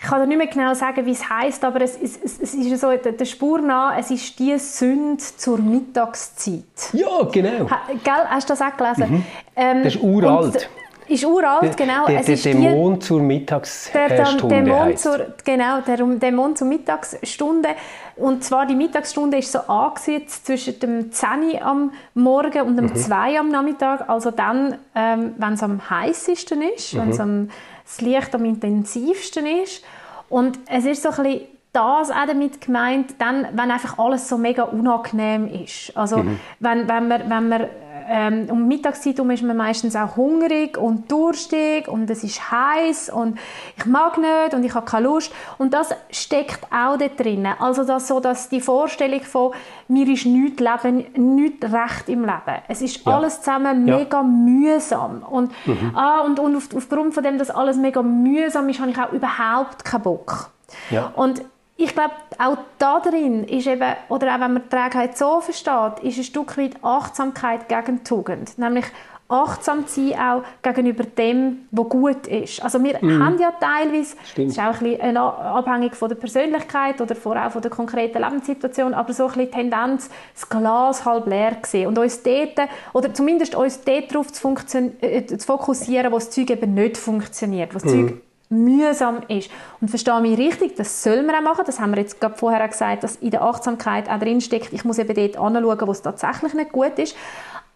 ich 0.00 0.06
kann 0.06 0.28
nicht 0.28 0.38
mehr 0.38 0.46
genau 0.46 0.74
sagen, 0.74 1.04
wie 1.06 1.10
es 1.10 1.28
heißt, 1.28 1.64
aber 1.64 1.80
es, 1.80 1.98
es, 2.00 2.18
es, 2.22 2.54
ist 2.54 2.80
so 2.80 2.92
der 2.96 3.24
Spur 3.24 3.60
nach, 3.60 3.98
es 3.98 4.12
ist 4.12 4.38
die 4.38 4.56
Sünde 4.56 5.22
zur 5.36 5.58
Mittagszeit. 5.58 6.62
Ja, 6.92 7.24
genau. 7.32 7.68
Ha, 7.68 7.80
gell, 8.04 8.24
hast 8.28 8.48
du 8.48 8.52
das 8.52 8.62
auch 8.62 8.76
gelesen? 8.76 9.16
Mhm. 9.16 9.24
Ähm, 9.56 9.82
das 9.82 9.96
ist 9.96 10.02
uralt. 10.02 10.70
Ist 11.08 11.24
uralt, 11.24 11.74
genau. 11.76 12.06
Der, 12.06 12.22
der, 12.22 12.36
der 12.36 12.54
Dämon 12.54 13.00
zur 13.00 13.20
Mittagsstunde 13.20 14.08
der, 14.08 14.24
der 14.24 14.48
Dämon 14.48 14.96
zur, 14.96 15.26
Genau, 15.42 15.80
der 15.80 15.96
Dämon 15.96 16.54
zur 16.54 16.68
Mittagsstunde. 16.68 17.70
Und 18.16 18.44
zwar 18.44 18.66
die 18.66 18.74
Mittagsstunde 18.74 19.38
ist 19.38 19.50
so 19.50 19.60
angesetzt 19.60 20.46
zwischen 20.46 20.78
dem 20.80 21.10
10 21.10 21.62
am 21.62 21.92
Morgen 22.14 22.60
und 22.62 22.76
dem 22.76 22.86
mhm. 22.86 22.96
2 22.96 23.40
am 23.40 23.48
Nachmittag. 23.48 24.08
Also 24.08 24.30
dann, 24.30 24.76
ähm, 24.94 25.34
wenn 25.38 25.54
es 25.54 25.62
am 25.62 25.88
heißesten 25.88 26.60
ist, 26.76 26.92
mhm. 26.92 26.98
wenn 26.98 27.08
es 27.08 27.20
am, 27.20 27.48
das 27.88 28.00
Licht 28.00 28.34
am 28.34 28.44
intensivsten 28.44 29.46
ist. 29.46 29.82
Und 30.28 30.58
es 30.70 30.84
ist 30.84 31.02
so 31.02 31.08
ein 31.08 31.22
bisschen 31.22 31.40
das 31.72 32.10
auch 32.10 32.26
damit 32.26 32.60
gemeint, 32.60 33.14
dann, 33.18 33.46
wenn 33.52 33.70
einfach 33.70 33.98
alles 33.98 34.28
so 34.28 34.38
mega 34.38 34.64
unangenehm 34.64 35.46
ist. 35.62 35.96
Also 35.96 36.18
mhm. 36.18 36.40
wenn, 36.60 36.88
wenn 36.88 37.08
man, 37.08 37.30
wenn 37.30 37.48
man 37.48 37.68
ähm, 38.08 38.48
um 38.50 38.66
Mittagszeit 38.66 39.18
ist 39.18 39.42
man 39.42 39.56
meistens 39.56 39.94
auch 39.94 40.16
hungrig 40.16 40.78
und 40.78 41.10
durstig 41.10 41.88
und 41.88 42.08
es 42.08 42.24
ist 42.24 42.50
heiß 42.50 43.10
und 43.10 43.38
ich 43.76 43.84
mag 43.86 44.18
nicht 44.18 44.54
und 44.54 44.64
ich 44.64 44.74
habe 44.74 44.86
keine 44.86 45.06
Lust 45.06 45.32
und 45.58 45.74
das 45.74 45.94
steckt 46.10 46.64
auch 46.72 46.96
da 46.96 47.08
drin. 47.08 47.46
Also 47.58 47.84
das 47.84 48.08
so, 48.08 48.20
dass 48.20 48.48
die 48.48 48.60
Vorstellung 48.60 49.20
von 49.20 49.52
mir 49.88 50.08
ist 50.08 50.26
nichts 50.26 50.60
Leben, 50.60 51.06
nichts 51.16 51.64
recht 51.64 52.08
im 52.08 52.22
Leben. 52.22 52.62
Es 52.68 52.80
ist 52.80 53.04
ja. 53.04 53.16
alles 53.16 53.40
zusammen 53.40 53.86
ja. 53.86 53.98
mega 53.98 54.22
mühsam 54.22 55.22
und, 55.22 55.52
mhm. 55.66 55.92
ah, 55.94 56.20
und, 56.20 56.38
und 56.40 56.56
auf, 56.56 56.68
aufgrund 56.74 57.14
von 57.14 57.22
dem, 57.22 57.38
dass 57.38 57.50
alles 57.50 57.76
mega 57.76 58.02
mühsam 58.02 58.68
ist, 58.68 58.80
habe 58.80 58.90
ich 58.90 58.98
auch 58.98 59.12
überhaupt 59.12 59.84
keinen 59.84 60.02
Bock. 60.02 60.50
Ja. 60.90 61.12
Und 61.14 61.42
ich 61.80 61.94
glaube, 61.94 62.14
auch 62.38 62.58
da 62.78 62.98
drin 62.98 63.44
ist 63.44 63.68
eben, 63.68 63.94
oder 64.08 64.34
auch 64.34 64.40
wenn 64.40 64.54
man 64.54 64.62
die 64.64 64.68
Trägheit 64.68 65.16
so 65.16 65.40
versteht, 65.40 66.00
ist 66.02 66.18
ein 66.18 66.24
Stück 66.24 66.58
weit 66.58 66.72
Achtsamkeit 66.82 67.68
gegen 67.68 68.02
Tugend. 68.02 68.58
Nämlich 68.58 68.84
achtsam 69.28 69.86
zu 69.86 70.08
sein 70.08 70.18
auch 70.18 70.42
gegenüber 70.62 71.04
dem, 71.04 71.68
was 71.70 71.88
gut 71.88 72.26
ist. 72.26 72.62
Also 72.64 72.82
wir 72.82 72.98
mm. 73.00 73.22
haben 73.22 73.38
ja 73.38 73.52
teilweise, 73.60 74.16
Stimmt. 74.24 74.48
das 74.48 74.56
ist 74.56 74.58
auch 74.58 74.80
ein 74.80 74.90
bisschen 74.90 75.16
abhängig 75.16 75.94
von 75.94 76.08
der 76.08 76.16
Persönlichkeit 76.16 77.00
oder 77.00 77.14
auch 77.14 77.52
von 77.52 77.62
der 77.62 77.70
konkreten 77.70 78.22
Lebenssituation, 78.22 78.92
aber 78.92 79.12
so 79.12 79.26
ein 79.26 79.34
bisschen 79.34 79.52
Tendenz, 79.52 80.10
das 80.34 80.48
Glas 80.48 81.04
halb 81.04 81.26
leer 81.26 81.58
sehen 81.62 81.86
und 81.86 81.98
uns 81.98 82.22
dort, 82.24 82.58
oder 82.92 83.14
zumindest 83.14 83.54
uns 83.54 83.84
dort 83.84 84.10
darauf 84.10 84.32
zu, 84.32 84.56
äh, 85.00 85.26
zu 85.26 85.38
fokussieren, 85.46 86.10
wo 86.10 86.16
das 86.16 86.30
Zeug 86.30 86.50
eben 86.50 86.74
nicht 86.74 86.96
funktioniert, 86.96 87.72
wo 87.72 87.78
das 87.78 87.84
mm. 87.84 88.08
Zeug 88.08 88.22
mühsam 88.48 89.20
ist. 89.28 89.50
Und 89.80 89.88
verstehe 89.88 90.20
mich 90.20 90.38
richtig, 90.38 90.76
das 90.76 91.02
soll 91.02 91.22
man 91.22 91.36
auch 91.36 91.42
machen. 91.42 91.64
Das 91.66 91.80
haben 91.80 91.92
wir 91.92 92.00
jetzt 92.00 92.20
gerade 92.20 92.36
vorher 92.36 92.64
auch 92.64 92.70
gesagt, 92.70 93.04
dass 93.04 93.16
in 93.16 93.30
der 93.30 93.42
Achtsamkeit 93.42 94.08
auch 94.08 94.18
drinsteckt, 94.18 94.72
ich 94.72 94.84
muss 94.84 94.98
eben 94.98 95.14
dort 95.14 95.36
anschauen, 95.36 95.86
wo 95.86 95.92
es 95.92 96.02
tatsächlich 96.02 96.54
nicht 96.54 96.72
gut 96.72 96.98
ist. 96.98 97.16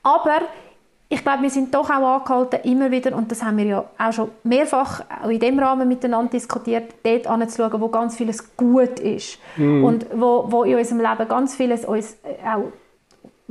Aber 0.02 0.40
ich 1.12 1.22
glaube, 1.22 1.42
wir 1.42 1.50
sind 1.50 1.74
doch 1.74 1.90
auch 1.90 2.20
angehalten, 2.20 2.60
immer 2.62 2.90
wieder, 2.90 3.14
und 3.14 3.30
das 3.30 3.42
haben 3.42 3.58
wir 3.58 3.66
ja 3.66 3.84
auch 3.98 4.12
schon 4.14 4.30
mehrfach 4.44 5.02
auch 5.22 5.28
in 5.28 5.40
dem 5.40 5.58
Rahmen 5.58 5.86
miteinander 5.86 6.30
diskutiert, 6.30 6.94
dort 7.02 7.26
anzuschauen, 7.26 7.82
wo 7.82 7.88
ganz 7.88 8.16
vieles 8.16 8.56
gut 8.56 8.98
ist. 8.98 9.38
Mm. 9.58 9.84
Und 9.84 10.06
wo, 10.14 10.46
wo 10.48 10.64
in 10.64 10.76
unserem 10.76 11.02
Leben 11.02 11.28
ganz 11.28 11.54
vieles 11.54 11.84
uns 11.84 12.16
auch 12.46 12.72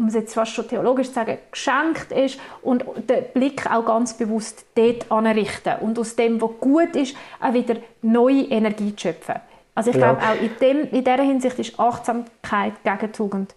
um 0.01 0.07
es 0.07 0.15
jetzt 0.15 0.33
fast 0.33 0.53
schon 0.53 0.67
theologisch 0.67 1.09
zu 1.09 1.13
sagen, 1.13 1.37
geschenkt 1.51 2.11
ist 2.11 2.39
und 2.63 2.83
den 3.07 3.25
Blick 3.33 3.71
auch 3.71 3.85
ganz 3.85 4.15
bewusst 4.15 4.65
dort 4.73 5.09
anrichten 5.11 5.75
und 5.81 5.99
aus 5.99 6.15
dem, 6.15 6.41
was 6.41 6.49
gut 6.59 6.95
ist, 6.95 7.15
auch 7.39 7.53
wieder 7.53 7.75
neue 8.01 8.41
Energie 8.45 8.95
zu 8.95 9.07
schöpfen. 9.07 9.35
Also 9.75 9.91
ich 9.91 9.97
ja. 9.97 10.13
glaube, 10.13 10.21
auch 10.27 10.41
in, 10.41 10.49
dem, 10.59 10.89
in 10.91 11.03
dieser 11.03 11.21
Hinsicht 11.21 11.59
ist 11.59 11.79
Achtsamkeit 11.79 12.73
gegen 12.83 13.13
Tugend 13.13 13.55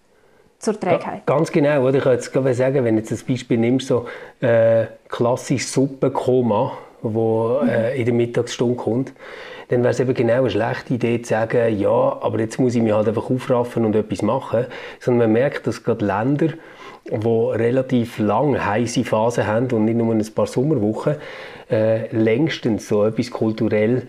zur 0.59 0.78
Trägheit. 0.78 1.24
Ganz 1.26 1.50
genau, 1.50 1.83
oder? 1.83 1.96
ich 2.14 2.30
kann 2.30 2.46
jetzt 2.46 2.59
sagen, 2.59 2.85
wenn 2.85 2.96
du 2.96 3.00
jetzt 3.00 3.11
das 3.11 3.22
Beispiel 3.22 3.59
nimmst, 3.59 3.88
so 3.88 4.07
äh, 4.40 4.87
klassisch 5.09 5.66
Suppenkoma, 5.66 6.76
wo 7.04 7.60
äh, 7.66 7.98
in 7.98 8.06
der 8.06 8.14
Mittagsstunde 8.14 8.76
kommt, 8.76 9.12
dann 9.68 9.82
wäre 9.82 9.92
es 9.92 10.00
eben 10.00 10.14
genau 10.14 10.40
eine 10.40 10.50
schlechte 10.50 10.94
Idee 10.94 11.22
zu 11.22 11.30
sagen, 11.30 11.78
ja, 11.78 11.88
aber 11.88 12.40
jetzt 12.40 12.58
muss 12.58 12.74
ich 12.74 12.82
mich 12.82 12.92
halt 12.92 13.08
einfach 13.08 13.30
aufraffen 13.30 13.84
und 13.84 13.94
etwas 13.94 14.22
machen. 14.22 14.66
Sondern 15.00 15.30
man 15.30 15.32
merkt, 15.32 15.66
dass 15.66 15.82
gerade 15.84 16.04
Länder, 16.04 16.48
die 17.04 17.28
relativ 17.28 18.18
lang 18.18 18.62
heiße 18.64 19.04
Phasen 19.04 19.46
haben 19.46 19.70
und 19.72 19.84
nicht 19.84 19.96
nur 19.96 20.12
ein 20.14 20.34
paar 20.34 20.46
Sommerwochen, 20.46 21.16
äh, 21.70 22.08
längstens 22.14 22.88
so 22.88 23.04
etwas 23.04 23.30
kulturell 23.30 24.08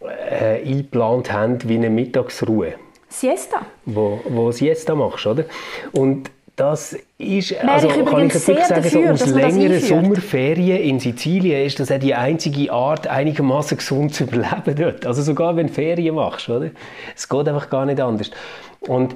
äh, 0.00 0.62
eingeplant 0.64 1.32
haben 1.32 1.58
wie 1.68 1.76
eine 1.76 1.90
Mittagsruhe. 1.90 2.74
Siesta. 3.08 3.62
Wo, 3.86 4.20
wo 4.28 4.52
Siesta 4.52 4.94
machst, 4.94 5.26
oder? 5.26 5.44
Und 5.92 6.30
das 6.58 6.96
ist, 7.18 7.54
also 7.64 7.88
ich 7.88 8.04
kann 8.04 8.26
ich 8.26 8.34
wirklich 8.34 8.64
sagen, 8.64 8.82
dafür, 8.82 9.16
so 9.16 9.24
aus 9.24 9.30
längeren 9.30 9.80
Sommerferien 9.80 10.80
in 10.80 10.98
Sizilien 10.98 11.64
ist 11.64 11.78
das 11.78 11.88
die 12.00 12.14
einzige 12.14 12.72
Art, 12.72 13.06
einigermaßen 13.06 13.78
gesund 13.78 14.12
zu 14.12 14.24
überleben 14.24 14.74
dort. 14.76 15.06
Also 15.06 15.22
sogar 15.22 15.54
wenn 15.54 15.68
du 15.68 15.72
Ferien 15.72 16.16
machst, 16.16 16.48
oder? 16.48 16.70
Es 17.14 17.28
geht 17.28 17.46
einfach 17.46 17.70
gar 17.70 17.86
nicht 17.86 18.00
anders. 18.00 18.32
Und 18.80 19.14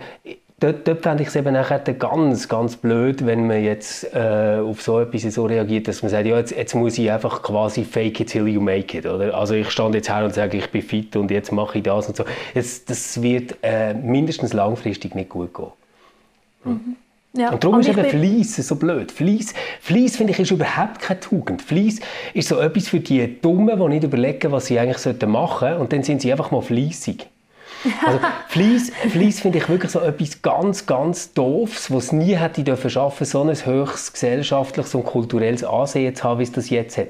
dort, 0.60 0.86
dort 0.86 1.02
fände 1.02 1.24
ich 1.24 1.30
es 1.30 1.36
eben 1.36 1.52
nachher 1.52 1.80
ganz, 1.80 2.48
ganz 2.48 2.76
blöd, 2.76 3.26
wenn 3.26 3.48
man 3.48 3.64
jetzt 3.64 4.14
äh, 4.14 4.60
auf 4.62 4.80
so 4.80 5.00
etwas 5.00 5.22
so 5.34 5.46
reagiert, 5.46 5.88
dass 5.88 6.02
man 6.02 6.12
sagt, 6.12 6.26
ja, 6.26 6.38
jetzt, 6.38 6.56
jetzt 6.56 6.76
muss 6.76 6.96
ich 6.96 7.10
einfach 7.10 7.42
quasi 7.42 7.82
fake 7.84 8.20
it 8.20 8.28
till 8.28 8.46
you 8.46 8.60
make 8.60 8.96
it, 8.96 9.04
oder? 9.04 9.34
Also 9.34 9.54
ich 9.54 9.68
stand 9.70 9.96
jetzt 9.96 10.08
her 10.08 10.24
und 10.24 10.32
sage, 10.32 10.58
ich 10.58 10.70
bin 10.70 10.82
fit 10.82 11.16
und 11.16 11.32
jetzt 11.32 11.50
mache 11.50 11.78
ich 11.78 11.82
das 11.82 12.06
und 12.06 12.16
so. 12.16 12.24
Jetzt, 12.54 12.88
das 12.88 13.20
wird 13.20 13.56
äh, 13.62 13.94
mindestens 13.94 14.52
langfristig 14.52 15.16
nicht 15.16 15.28
gut 15.28 15.52
gehen. 15.52 15.72
Mhm. 16.64 16.96
Ja. 17.34 17.50
Und 17.50 17.64
darum 17.64 17.76
und 17.76 17.88
ist 17.88 17.88
eben 17.88 18.04
Fleiss 18.04 18.56
so 18.56 18.76
blöd. 18.76 19.10
Fleiss, 19.10 19.54
Fleiss 19.80 20.16
finde 20.16 20.32
ich, 20.32 20.38
ist 20.38 20.50
überhaupt 20.50 21.00
keine 21.00 21.20
Tugend. 21.20 21.62
Fleiss 21.62 22.00
ist 22.34 22.48
so 22.48 22.58
etwas 22.60 22.88
für 22.88 23.00
die 23.00 23.40
Dummen, 23.40 23.78
die 23.78 23.88
nicht 23.88 24.04
überlegen, 24.04 24.52
was 24.52 24.66
sie 24.66 24.78
eigentlich 24.78 25.02
machen 25.26 25.68
sollten 25.68 25.80
und 25.80 25.92
dann 25.92 26.02
sind 26.02 26.20
sie 26.20 26.30
einfach 26.30 26.50
mal 26.50 26.60
fleissig. 26.60 27.26
Also 28.04 28.20
Fleiss, 28.48 28.92
Fleiss 29.08 29.40
finde 29.40 29.58
ich 29.58 29.68
wirklich 29.68 29.92
so 29.92 30.00
etwas 30.00 30.42
ganz, 30.42 30.86
ganz 30.86 31.32
Doofes, 31.32 31.90
was 31.90 32.12
nie 32.12 32.36
hätte 32.36 32.62
dürfen 32.62 32.90
schaffen, 32.90 33.24
so 33.24 33.42
ein 33.42 33.48
höchstes 33.48 34.12
gesellschaftliches 34.12 34.94
und 34.94 35.04
kulturelles 35.04 35.64
Ansehen 35.64 36.14
zu 36.14 36.24
haben, 36.24 36.38
wie 36.38 36.44
es 36.44 36.52
das 36.52 36.68
jetzt 36.68 36.98
hat. 36.98 37.08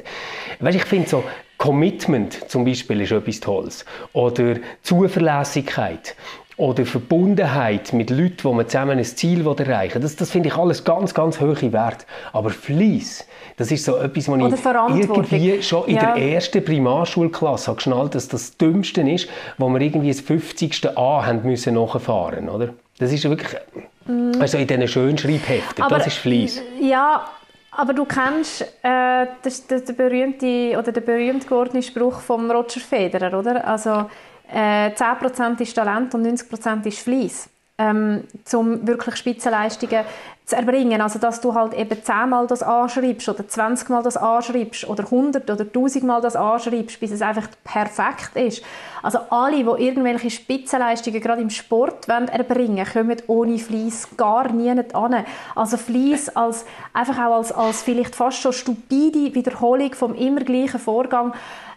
Weißt, 0.60 0.76
ich 0.76 0.84
finde 0.84 1.08
so, 1.08 1.24
Commitment 1.62 2.50
zum 2.50 2.64
Beispiel 2.64 3.02
ist 3.02 3.12
etwas 3.12 3.38
Tolles. 3.38 3.84
Oder 4.12 4.56
Zuverlässigkeit 4.82 6.16
oder 6.56 6.84
Verbundenheit 6.84 7.92
mit 7.92 8.10
Leuten, 8.10 8.44
wo 8.44 8.52
man 8.52 8.68
zusammen 8.68 8.98
ein 8.98 9.04
Ziel 9.04 9.46
erreichen 9.46 9.94
will. 9.94 10.02
Das, 10.02 10.16
das 10.16 10.30
finde 10.30 10.48
ich 10.48 10.56
alles 10.56 10.84
ganz, 10.84 11.14
ganz 11.14 11.40
hohe 11.40 11.72
Wert. 11.72 12.06
Aber 12.32 12.50
Fleiss, 12.50 13.26
das 13.56 13.70
ist 13.70 13.84
so 13.84 13.96
etwas, 13.96 14.28
was 14.28 14.38
ich 14.38 15.00
irgendwie 15.00 15.62
schon 15.62 15.86
in 15.86 15.96
ja. 15.96 16.14
der 16.14 16.32
ersten 16.34 16.64
Primarschulklasse 16.64 17.68
habe 17.68 17.76
geschnallt, 17.76 18.14
dass 18.14 18.28
das 18.28 18.56
Dümmste 18.56 19.02
ist, 19.02 19.28
wo 19.58 19.68
wir 19.68 19.80
irgendwie 19.80 20.08
das 20.08 20.20
50. 20.20 20.96
A 20.96 21.26
haben 21.26 21.42
müssen 21.42 21.74
nachfahren, 21.74 22.48
oder? 22.48 22.70
Das 22.98 23.12
ist 23.12 23.28
wirklich, 23.28 23.60
mm. 24.06 24.40
also 24.40 24.58
in 24.58 24.66
diesen 24.66 24.88
schönen 24.88 25.18
Schreibheften, 25.18 25.82
Aber, 25.82 25.98
das 25.98 26.08
ist 26.08 26.18
Fleiss. 26.18 26.60
Ja, 26.80 27.24
aber 27.70 27.94
du 27.94 28.04
kennst 28.04 28.62
äh, 28.82 29.26
das, 29.42 29.66
das, 29.66 29.84
der 29.84 29.94
berühmte 29.94 30.76
oder 30.78 30.92
der 30.92 31.00
berühmt 31.00 31.46
gewordene 31.46 31.82
Spruch 31.82 32.20
von 32.20 32.50
Roger 32.50 32.80
Federer, 32.80 33.38
oder? 33.38 33.66
Also 33.66 34.10
äh, 34.52 34.92
10% 34.94 35.60
ist 35.60 35.74
Talent 35.74 36.14
und 36.14 36.26
90% 36.26 36.86
ist 36.86 36.98
Fleiss, 36.98 37.48
ähm, 37.78 38.24
um 38.52 38.86
wirklich 38.86 39.16
Spitzenleistungen 39.16 40.04
zu 40.44 40.56
erbringen. 40.56 41.00
Also, 41.00 41.18
dass 41.18 41.40
du 41.40 41.54
halt 41.54 41.72
eben 41.72 42.02
10 42.02 42.28
Mal 42.28 42.46
das 42.46 42.62
anschreibst 42.62 43.28
oder 43.28 43.46
20 43.46 43.88
Mal 43.88 44.02
das 44.02 44.16
anschreibst 44.16 44.88
oder 44.88 45.04
100 45.04 45.50
oder 45.50 45.64
1000 45.64 46.04
Mal 46.04 46.20
das 46.20 46.36
anschreibst, 46.36 47.00
bis 47.00 47.12
es 47.12 47.22
einfach 47.22 47.48
perfekt 47.64 48.32
ist. 48.34 48.62
Also, 49.02 49.20
alle, 49.30 49.56
die 49.56 49.84
irgendwelche 49.84 50.30
Spitzenleistungen 50.30 51.20
gerade 51.20 51.42
im 51.42 51.50
Sport 51.50 52.08
wollen 52.08 52.28
erbringen 52.28 52.84
kommen 52.84 53.22
ohne 53.28 53.58
Fleiss 53.58 54.08
gar 54.16 54.52
nie 54.52 54.70
an. 54.70 55.24
Also, 55.54 55.76
Fleiss 55.76 56.28
als, 56.36 56.66
einfach 56.92 57.18
auch 57.18 57.36
als, 57.36 57.52
als 57.52 57.82
vielleicht 57.82 58.14
fast 58.14 58.38
schon 58.38 58.52
stupide 58.52 59.34
Wiederholung 59.34 59.94
vom 59.94 60.14
immer 60.14 60.40
gleichen 60.40 60.80
Vorgang 60.80 61.32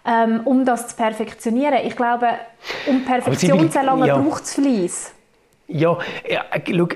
ähm, 0.06 0.42
um 0.46 0.66
das 0.66 0.90
zu 0.90 0.96
perfektionieren. 0.96 1.80
Ich 1.86 1.96
glaube, 1.96 2.28
um 2.88 3.04
Perfektion 3.06 3.72
zu 3.72 3.80
erlangen, 3.80 4.06
ja. 4.06 4.18
braucht 4.18 4.44
es 4.44 4.54
Fleiss. 4.54 5.14
Ja, 5.68 5.98
ja 6.30 6.46
schau, 6.68 6.88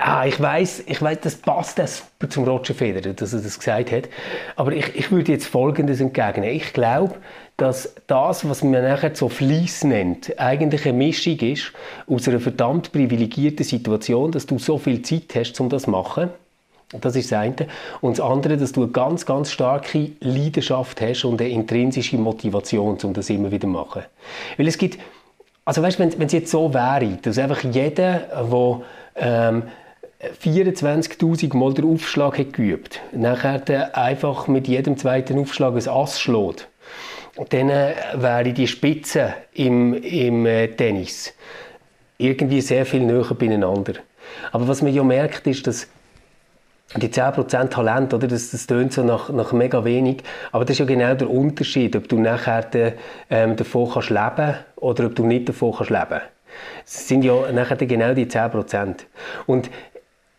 Ah, 0.00 0.26
ich 0.26 0.40
weiß, 0.40 0.84
ich 0.86 1.02
weiß, 1.02 1.18
das 1.22 1.34
passt 1.34 1.76
das 1.80 2.04
zum 2.28 2.44
Roger 2.44 2.72
Federer, 2.72 3.14
dass 3.14 3.32
er 3.32 3.40
das 3.40 3.58
gesagt 3.58 3.90
hat. 3.90 4.08
Aber 4.54 4.72
ich, 4.72 4.94
ich 4.94 5.10
würde 5.10 5.32
jetzt 5.32 5.48
Folgendes 5.48 6.00
entgegnen. 6.00 6.50
Ich 6.50 6.72
glaube, 6.72 7.16
dass 7.56 7.96
das, 8.06 8.48
was 8.48 8.62
man 8.62 8.84
nachher 8.84 9.16
so 9.16 9.28
Fleiss 9.28 9.82
nennt, 9.82 10.38
eigentlich 10.38 10.86
eine 10.86 10.96
Mischung 10.96 11.40
ist 11.40 11.72
aus 12.06 12.28
einer 12.28 12.38
verdammt 12.38 12.92
privilegierten 12.92 13.64
Situation, 13.64 14.30
dass 14.30 14.46
du 14.46 14.60
so 14.60 14.78
viel 14.78 15.02
Zeit 15.02 15.34
hast, 15.34 15.58
um 15.60 15.68
das 15.68 15.82
zu 15.82 15.90
machen 15.90 16.30
das 16.92 17.16
ist 17.16 17.30
das 17.30 17.38
eine. 17.38 17.54
Und 18.00 18.18
das 18.18 18.24
andere, 18.24 18.56
dass 18.56 18.72
du 18.72 18.82
eine 18.82 18.92
ganz, 18.92 19.26
ganz 19.26 19.50
starke 19.50 20.12
Leidenschaft 20.20 21.00
hast 21.00 21.24
und 21.24 21.40
eine 21.40 21.50
intrinsische 21.50 22.16
Motivation, 22.16 22.98
um 23.02 23.12
das 23.12 23.28
immer 23.30 23.50
wieder 23.50 23.62
zu 23.62 23.68
machen. 23.68 24.02
Weil 24.56 24.68
es 24.68 24.78
gibt, 24.78 24.98
also 25.64 25.82
weißt, 25.82 25.98
wenn, 25.98 26.18
wenn 26.18 26.26
es 26.26 26.32
jetzt 26.32 26.50
so 26.50 26.72
wäre, 26.72 27.18
dass 27.22 27.38
einfach 27.38 27.62
jeder, 27.62 28.20
der 28.50 28.80
ähm, 29.16 29.62
24.000 30.42 31.56
Mal 31.56 31.74
den 31.74 31.84
Aufschlag 31.84 32.38
hat 32.38 32.52
geübt, 32.54 33.00
nachher 33.12 33.96
einfach 33.96 34.48
mit 34.48 34.66
jedem 34.66 34.96
zweiten 34.96 35.38
Aufschlag 35.38 35.74
ein 35.74 35.88
Ass 35.88 36.20
schlägt, 36.20 36.68
dann 37.50 37.70
äh, 37.70 37.94
wäre 38.14 38.52
die 38.52 38.66
Spitze 38.66 39.34
im, 39.52 39.94
im 39.94 40.46
äh, 40.46 40.68
Tennis 40.68 41.34
irgendwie 42.16 42.60
sehr 42.60 42.84
viel 42.84 43.02
näher 43.02 43.32
beieinander. 43.38 43.94
Aber 44.50 44.66
was 44.66 44.82
man 44.82 44.92
ja 44.92 45.04
merkt, 45.04 45.46
ist, 45.46 45.66
dass 45.66 45.88
die 46.96 47.08
10% 47.08 47.68
Talent, 47.68 48.14
oder? 48.14 48.28
Das, 48.28 48.50
das 48.50 48.66
tönt 48.66 48.92
so 48.92 49.02
nach, 49.02 49.30
nach 49.30 49.52
mega 49.52 49.84
wenig. 49.84 50.22
Aber 50.52 50.64
das 50.64 50.74
ist 50.74 50.78
ja 50.78 50.84
genau 50.86 51.14
der 51.14 51.28
Unterschied, 51.28 51.94
ob 51.96 52.08
du 52.08 52.18
nachher 52.18 52.62
de, 52.62 52.92
ähm, 53.30 53.56
davon 53.56 53.90
kannst 53.92 54.10
leben 54.10 54.54
oder 54.76 55.06
ob 55.06 55.14
du 55.14 55.26
nicht 55.26 55.48
davon 55.48 55.74
kannst 55.76 55.90
leben. 55.90 56.20
Das 56.84 57.06
sind 57.06 57.24
ja 57.24 57.52
nachher 57.52 57.76
genau 57.76 58.14
die 58.14 58.26
10%. 58.26 59.00
Und 59.46 59.68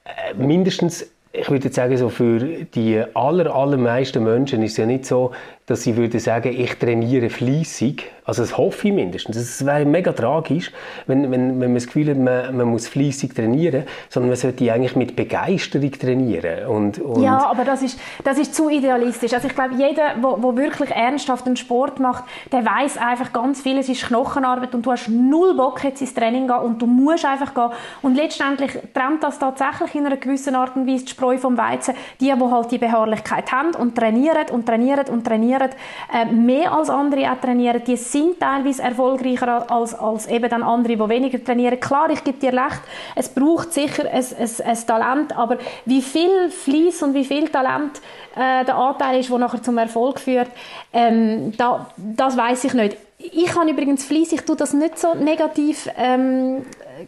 äh, 0.05 0.33
mindestens 0.33 1.07
ich 1.31 1.49
würde 1.51 1.71
sagen, 1.71 1.95
so 1.95 2.09
für 2.09 2.39
die 2.39 3.03
aller, 3.13 3.53
allermeisten 3.53 4.23
Menschen 4.23 4.63
ist 4.63 4.71
es 4.71 4.77
ja 4.77 4.85
nicht 4.85 5.05
so, 5.05 5.31
dass 5.67 5.83
sie 5.83 5.95
würden 5.95 6.19
sagen, 6.19 6.51
ich 6.57 6.73
trainiere 6.75 7.29
fließig. 7.29 8.12
Also 8.29 8.43
das 8.43 8.55
hoffe 8.59 8.89
ich 8.89 8.93
mindestens. 8.93 9.35
Es 9.37 9.65
wäre 9.65 9.85
mega 9.85 10.13
tragisch, 10.13 10.71
wenn, 11.07 11.31
wenn, 11.31 11.59
wenn 11.59 11.69
man 11.69 11.73
das 11.73 11.87
Gefühl 11.87 12.11
hat, 12.11 12.17
man, 12.17 12.55
man 12.55 12.67
muss 12.67 12.87
fließig 12.87 13.33
trainieren, 13.33 13.85
sondern 14.07 14.29
man 14.29 14.37
sollte 14.37 14.71
eigentlich 14.71 14.95
mit 14.95 15.15
Begeisterung 15.15 15.91
trainieren. 15.91 16.67
Und, 16.67 16.99
und 16.99 17.23
ja, 17.23 17.39
aber 17.39 17.65
das 17.65 17.81
ist, 17.81 17.99
das 18.23 18.37
ist 18.37 18.53
zu 18.53 18.69
idealistisch. 18.69 19.33
Also 19.33 19.47
ich 19.47 19.55
glaube, 19.55 19.73
jeder, 19.73 20.13
der 20.13 20.57
wirklich 20.57 20.91
ernsthaft 20.91 21.47
einen 21.47 21.57
Sport 21.57 21.99
macht, 21.99 22.23
der 22.51 22.63
weiß 22.63 22.97
einfach 22.99 23.33
ganz 23.33 23.61
viel, 23.61 23.79
es 23.79 23.89
ist 23.89 24.05
Knochenarbeit 24.05 24.75
und 24.75 24.85
du 24.85 24.91
hast 24.91 25.09
null 25.09 25.55
Bock 25.55 25.83
jetzt 25.83 26.01
ins 26.01 26.13
Training 26.13 26.45
gehen 26.45 26.57
und 26.57 26.79
du 26.79 26.85
musst 26.85 27.25
einfach 27.25 27.55
gehen. 27.55 27.71
Und 28.03 28.13
letztendlich 28.13 28.73
trennt 28.93 29.23
das 29.23 29.39
tatsächlich 29.39 29.95
in 29.95 30.05
einer 30.05 30.17
gewissen 30.17 30.53
Art 30.53 30.75
und 30.75 30.85
Weise 30.85 31.05
die 31.05 31.09
Spreu 31.09 31.39
vom 31.39 31.57
Weizen. 31.57 31.95
Die, 32.21 32.25
die 32.25 32.31
halt 32.31 32.71
die 32.71 32.77
Beharrlichkeit 32.77 33.51
haben 33.51 33.73
und 33.73 33.95
trainieren 33.95 34.49
und 34.51 34.67
trainieren 34.67 35.07
und 35.09 35.25
trainieren, 35.25 35.69
äh, 36.13 36.25
mehr 36.25 36.71
als 36.71 36.91
andere 36.91 37.31
auch 37.31 37.41
trainieren, 37.41 37.81
die 37.87 37.97
sind 37.97 38.18
teilweise 38.39 38.84
erfolgreicher 38.84 39.69
als, 39.69 39.93
als 39.93 40.27
eben 40.27 40.49
dann 40.49 40.63
andere, 40.63 40.95
die 40.95 41.10
weniger 41.10 41.43
trainieren. 41.43 41.79
Klar, 41.79 42.10
ich 42.10 42.23
gebe 42.23 42.39
dir 42.39 42.53
recht, 42.53 42.82
es 43.15 43.29
braucht 43.29 43.73
sicher 43.73 44.03
ein, 44.12 44.25
ein, 44.38 44.49
ein 44.65 44.88
Talent, 44.88 45.38
aber 45.38 45.58
wie 45.86 46.01
viel 46.01 46.49
Fleiss 46.49 47.01
und 47.03 47.13
wie 47.13 47.25
viel 47.25 47.49
Talent 47.49 48.01
äh, 48.36 48.65
der 48.65 48.75
Anteil 48.75 49.19
ist, 49.19 49.29
der 49.29 49.38
nachher 49.38 49.62
zum 49.62 49.77
Erfolg 49.77 50.19
führt, 50.19 50.49
ähm, 50.93 51.53
da, 51.58 51.88
das 51.97 52.38
weiß 52.38 52.65
ich 52.65 52.73
nicht. 52.73 52.97
Ich 53.17 53.53
habe 53.53 53.69
übrigens 53.69 54.05
Fleiss, 54.05 54.32
ich 54.32 54.41
tue 54.41 54.55
das 54.55 54.73
nicht 54.73 54.97
so 54.97 55.13
negativ 55.13 55.89
ähm, 55.97 56.65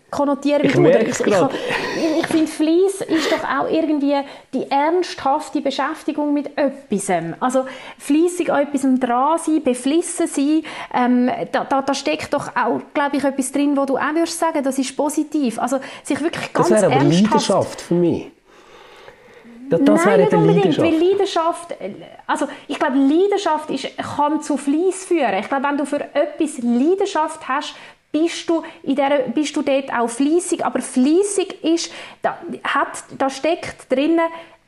konnotieren 0.10 0.64
wie 0.64 0.68
ich 0.68 0.74
du. 0.74 0.86
Ich, 0.88 1.20
ich, 1.20 1.20
ich, 1.20 2.20
ich 2.20 2.28
finde, 2.28 2.48
Fleiss 2.48 3.02
ist 3.02 3.32
doch 3.32 3.44
auch 3.44 3.70
irgendwie 3.70 4.16
die 4.54 4.70
ernsthafte 4.70 5.62
Beschäftigung 5.62 6.34
mit 6.34 6.58
etwas. 6.58 7.12
Also 7.40 7.66
fleissig 7.98 8.52
an 8.52 8.68
etwas 8.68 8.82
dran 9.00 9.38
sein, 9.40 9.64
beflissen 9.64 10.28
sein, 10.28 10.64
ähm, 10.94 11.32
da, 11.52 11.64
da, 11.64 11.82
da, 11.82 11.94
steckt 11.94 12.34
doch 12.34 12.50
auch, 12.56 12.82
glaube 12.94 13.18
ich, 13.18 13.24
etwas 13.24 13.52
drin, 13.52 13.76
wo 13.76 13.86
du 13.86 13.98
auch 13.98 14.14
würdest 14.14 14.40
sagen, 14.40 14.64
das 14.64 14.78
ist 14.78 14.96
positiv. 14.96 15.60
Also 15.60 15.80
sich 16.04 16.20
wirklich 16.22 16.52
ganz 16.54 16.70
das 16.70 16.82
wäre 16.82 16.94
aber 16.94 17.04
ernsthaft... 17.04 17.32
Leidenschaft 17.32 17.82
für 17.82 17.94
mich. 17.94 18.32
Das, 19.70 19.80
das 19.86 20.06
Nein, 20.06 20.20
nicht 20.20 20.34
unbedingt, 20.34 20.78
Leidenschaft. 20.78 20.92
weil 20.92 21.10
Leidenschaft, 21.10 21.76
also 22.28 22.48
ich 22.68 22.78
glaube, 22.78 22.98
Leidenschaft 22.98 23.70
ist, 23.70 23.88
kann 24.18 24.42
zu 24.42 24.58
Fleiss 24.58 25.06
führen. 25.06 25.34
Ich 25.40 25.48
glaube, 25.48 25.64
wenn 25.64 25.78
du 25.78 25.86
für 25.86 26.02
etwas 26.14 26.58
Leidenschaft 26.58 27.48
hast, 27.48 27.76
bist 28.12 28.50
du, 28.50 28.64
in 28.84 28.96
der, 28.96 29.30
bist 29.34 29.56
du 29.56 29.62
dort 29.62 29.92
auch 29.94 30.10
fließig. 30.10 30.66
Aber 30.66 30.82
fließig 30.82 31.64
ist, 31.64 31.92
da, 32.22 32.38
hat, 32.64 33.04
da 33.18 33.30
steckt 33.30 33.92
drin, 33.92 34.20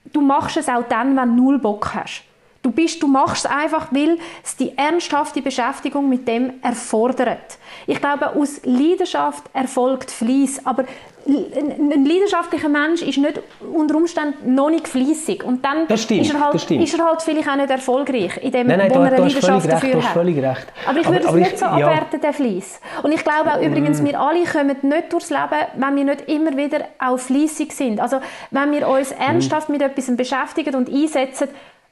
du 0.05 0.21
machst 0.21 0.57
es 0.57 0.69
auch 0.69 0.83
dann, 0.87 1.15
wenn 1.17 1.35
du 1.35 1.43
null 1.43 1.59
Bock 1.59 1.93
hast. 1.93 2.23
Du, 2.63 2.71
bist, 2.71 3.03
du 3.03 3.07
machst 3.07 3.45
es 3.45 3.51
einfach, 3.51 3.87
weil 3.91 4.17
es 4.43 4.55
die 4.55 4.77
ernsthafte 4.77 5.41
Beschäftigung 5.41 6.07
mit 6.07 6.27
dem 6.27 6.53
erfordert. 6.61 7.57
Ich 7.87 7.99
glaube, 7.99 8.35
aus 8.35 8.61
Leidenschaft 8.63 9.43
erfolgt 9.53 10.09
Fleiss, 10.09 10.65
aber 10.65 10.85
ein 11.25 12.05
leidenschaftlicher 12.05 12.67
Mensch 12.67 13.01
ist 13.01 13.17
nicht 13.17 13.41
unter 13.73 13.95
Umständen 13.95 14.55
noch 14.55 14.69
nicht 14.69 14.87
fleissig 14.87 15.43
und 15.43 15.63
dann 15.63 15.85
stimmt, 15.97 16.21
ist, 16.21 16.33
er 16.33 16.39
halt, 16.41 16.71
ist 16.71 16.99
er 16.99 17.05
halt 17.05 17.21
vielleicht 17.21 17.47
auch 17.47 17.55
nicht 17.55 17.69
erfolgreich 17.69 18.37
in 18.41 18.51
dem, 18.51 18.67
nein, 18.67 18.79
nein, 18.79 18.89
wo 18.89 18.95
du, 18.95 18.99
er 18.99 19.05
eine 19.13 19.17
Leidenschaft 19.19 19.65
recht, 19.65 19.73
dafür 19.73 20.03
hat. 20.03 20.13
Völlig 20.13 20.37
recht. 20.37 20.67
Aber 20.85 20.99
ich 20.99 21.07
würde 21.07 21.27
aber, 21.27 21.37
es 21.37 21.43
nicht 21.43 21.59
so 21.59 21.65
ja. 21.65 21.71
abwerten, 21.71 22.19
den 22.19 22.33
Fleiss. 22.33 22.81
Und 23.03 23.11
ich 23.13 23.23
glaube 23.23 23.53
auch 23.53 23.61
übrigens, 23.61 24.01
mm. 24.01 24.05
wir 24.05 24.19
alle 24.19 24.43
kommen 24.43 24.75
nicht 24.81 25.13
durchs 25.13 25.29
Leben, 25.29 25.65
wenn 25.75 25.95
wir 25.95 26.03
nicht 26.03 26.27
immer 26.27 26.57
wieder 26.57 26.85
auch 26.99 27.17
fleissig 27.17 27.71
sind. 27.71 28.01
Also 28.01 28.19
wenn 28.51 28.71
wir 28.71 28.87
uns 28.87 29.11
ernsthaft 29.11 29.69
mm. 29.69 29.71
mit 29.71 29.81
etwas 29.81 30.15
beschäftigen 30.17 30.75
und 30.75 30.89
einsetzen, 30.89 31.47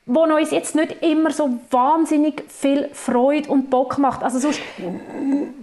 wo 0.08 0.22
uns 0.22 0.52
jetzt 0.52 0.76
nicht 0.76 0.96
immer 1.02 1.32
so 1.32 1.50
wahnsinnig 1.70 2.44
viel 2.48 2.90
Freude 2.92 3.50
und 3.50 3.70
Bock 3.70 4.00
macht. 4.00 4.24
Also 4.24 4.40
sonst 4.40 4.60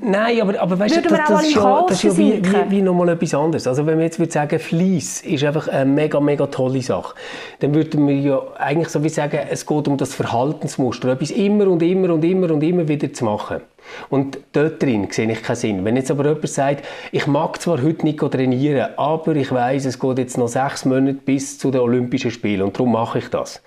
Nein, 0.00 0.40
aber, 0.40 0.60
aber 0.60 0.78
weißt 0.78 0.96
du, 0.96 1.02
das, 1.02 1.18
das, 1.26 1.42
ist 1.42 1.54
ja, 1.56 1.84
das 1.88 2.04
ist 2.04 2.04
ja 2.04 2.16
wie, 2.16 2.44
wie, 2.44 2.70
wie 2.70 2.82
nochmal 2.82 3.08
etwas 3.10 3.34
anderes. 3.34 3.66
Also 3.66 3.84
wenn 3.84 3.98
wir 3.98 4.04
jetzt 4.04 4.20
würde 4.20 4.32
sagen, 4.32 4.58
Fleiss 4.60 5.22
ist 5.22 5.42
einfach 5.42 5.66
eine 5.66 5.90
mega, 5.90 6.20
mega 6.20 6.46
tolle 6.46 6.80
Sache, 6.82 7.14
dann 7.58 7.74
würden 7.74 8.06
wir 8.06 8.14
ja 8.14 8.40
eigentlich 8.58 8.88
so 8.90 9.02
wie 9.02 9.08
sagen, 9.08 9.40
es 9.50 9.66
geht 9.66 9.88
um 9.88 9.96
das 9.96 10.14
Verhaltensmuster, 10.14 11.08
etwas 11.08 11.32
immer 11.32 11.66
und 11.66 11.82
immer 11.82 12.14
und 12.14 12.24
immer 12.24 12.52
und 12.52 12.62
immer 12.62 12.86
wieder 12.86 13.12
zu 13.12 13.24
machen. 13.24 13.60
Und 14.08 14.38
dort 14.52 14.82
drin 14.82 15.08
sehe 15.10 15.30
ich 15.30 15.42
keinen 15.42 15.56
Sinn. 15.56 15.84
Wenn 15.84 15.96
jetzt 15.96 16.10
aber 16.10 16.24
jemand 16.24 16.48
sagt, 16.48 16.84
ich 17.12 17.26
mag 17.26 17.60
zwar 17.60 17.82
heute 17.82 18.04
nicht 18.04 18.18
trainieren, 18.18 18.90
aber 18.96 19.36
ich 19.36 19.50
weiß, 19.50 19.84
es 19.84 19.98
geht 19.98 20.18
jetzt 20.18 20.38
noch 20.38 20.48
sechs 20.48 20.84
Monate 20.84 21.14
bis 21.14 21.58
zu 21.58 21.70
den 21.70 21.80
Olympischen 21.80 22.30
Spielen 22.30 22.62
und 22.62 22.76
darum 22.76 22.92
mache 22.92 23.18
ich 23.18 23.28
das. 23.28 23.62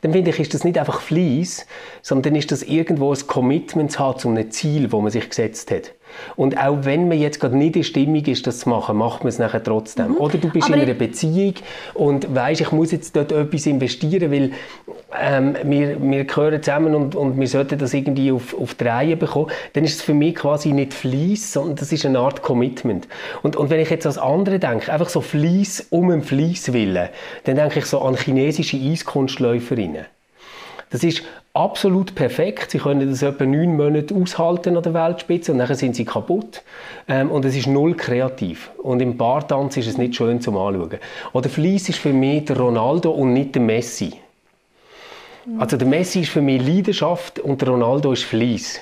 Dann 0.00 0.12
finde 0.12 0.30
ich, 0.30 0.40
ist 0.40 0.54
das 0.54 0.64
nicht 0.64 0.78
einfach 0.78 1.00
Fleiss, 1.00 1.66
sondern 2.02 2.34
ist 2.34 2.52
das 2.52 2.62
irgendwo 2.62 3.12
ein 3.12 3.26
Commitment 3.26 3.92
zu 3.92 3.98
haben 3.98 4.18
zu 4.18 4.28
einem 4.28 4.50
Ziel, 4.50 4.88
das 4.88 5.00
man 5.00 5.10
sich 5.10 5.28
gesetzt 5.28 5.70
hat. 5.70 5.92
Und 6.36 6.58
auch 6.58 6.78
wenn 6.82 7.08
man 7.08 7.18
jetzt 7.18 7.40
gerade 7.40 7.56
nicht 7.56 7.76
in 7.76 7.84
Stimmung 7.84 8.24
ist, 8.24 8.46
das 8.46 8.60
zu 8.60 8.68
machen, 8.68 8.96
macht 8.96 9.22
man 9.24 9.28
es 9.28 9.38
nachher 9.38 9.62
trotzdem. 9.62 10.12
Mhm. 10.12 10.16
Oder 10.16 10.38
du 10.38 10.48
bist 10.48 10.68
Aber 10.68 10.76
in 10.76 10.82
einer 10.82 10.94
Beziehung 10.94 11.54
und 11.94 12.34
weißt, 12.34 12.60
ich 12.60 12.72
muss 12.72 12.92
jetzt 12.92 13.16
dort 13.16 13.32
etwas 13.32 13.66
investieren, 13.66 14.30
weil 14.30 14.52
ähm, 15.20 15.56
wir, 15.64 16.02
wir 16.02 16.24
gehören 16.24 16.62
zusammen 16.62 16.94
und, 16.94 17.14
und 17.14 17.38
wir 17.38 17.48
sollten 17.48 17.78
das 17.78 17.94
irgendwie 17.94 18.32
auf, 18.32 18.58
auf 18.58 18.74
die 18.74 18.84
Reihe 18.84 19.16
bekommen. 19.16 19.50
Dann 19.72 19.84
ist 19.84 19.96
es 19.96 20.02
für 20.02 20.14
mich 20.14 20.34
quasi 20.34 20.72
nicht 20.72 20.94
Fleiss, 20.94 21.52
sondern 21.52 21.76
das 21.76 21.92
ist 21.92 22.06
eine 22.06 22.18
Art 22.18 22.42
Commitment. 22.42 23.08
Und, 23.42 23.56
und 23.56 23.70
wenn 23.70 23.80
ich 23.80 23.90
jetzt 23.90 24.06
als 24.06 24.18
andere 24.18 24.58
denke, 24.58 24.92
einfach 24.92 25.08
so 25.08 25.20
Fleiss 25.20 25.86
um 25.90 26.10
ein 26.10 26.22
Fleiss 26.22 26.72
willen, 26.72 27.08
dann 27.44 27.56
denke 27.56 27.80
ich 27.80 27.86
so 27.86 28.00
an 28.00 28.16
chinesische 28.16 28.76
Eiskunstläuferinnen. 28.76 30.06
Das 30.90 31.02
ist 31.02 31.22
absolut 31.54 32.14
perfekt. 32.14 32.70
Sie 32.70 32.78
können 32.78 33.08
das 33.10 33.22
etwa 33.22 33.44
neun 33.44 33.76
Monate 33.76 34.14
aushalten 34.14 34.76
an 34.76 34.82
der 34.82 34.94
Weltspitze 34.94 35.52
und 35.52 35.58
dann 35.58 35.74
sind 35.74 35.96
sie 35.96 36.04
kaputt. 36.04 36.62
Ähm, 37.08 37.30
und 37.30 37.44
es 37.44 37.56
ist 37.56 37.66
null 37.66 37.94
kreativ. 37.94 38.70
Und 38.78 39.00
im 39.00 39.16
Bartanz 39.16 39.76
ist 39.76 39.88
es 39.88 39.98
nicht 39.98 40.16
schön 40.16 40.40
zum 40.40 40.56
Anschauen. 40.56 40.98
Oder 41.32 41.48
Fleiss 41.48 41.88
ist 41.88 41.98
für 41.98 42.12
mich 42.12 42.46
der 42.46 42.58
Ronaldo 42.58 43.10
und 43.10 43.32
nicht 43.32 43.54
der 43.54 43.62
Messi. 43.62 44.14
Also 45.58 45.76
der 45.76 45.88
Messi 45.88 46.20
ist 46.20 46.30
für 46.30 46.40
mich 46.40 46.64
Leidenschaft 46.64 47.40
und 47.40 47.60
der 47.60 47.68
Ronaldo 47.68 48.12
ist 48.12 48.22
Fleiss. 48.22 48.80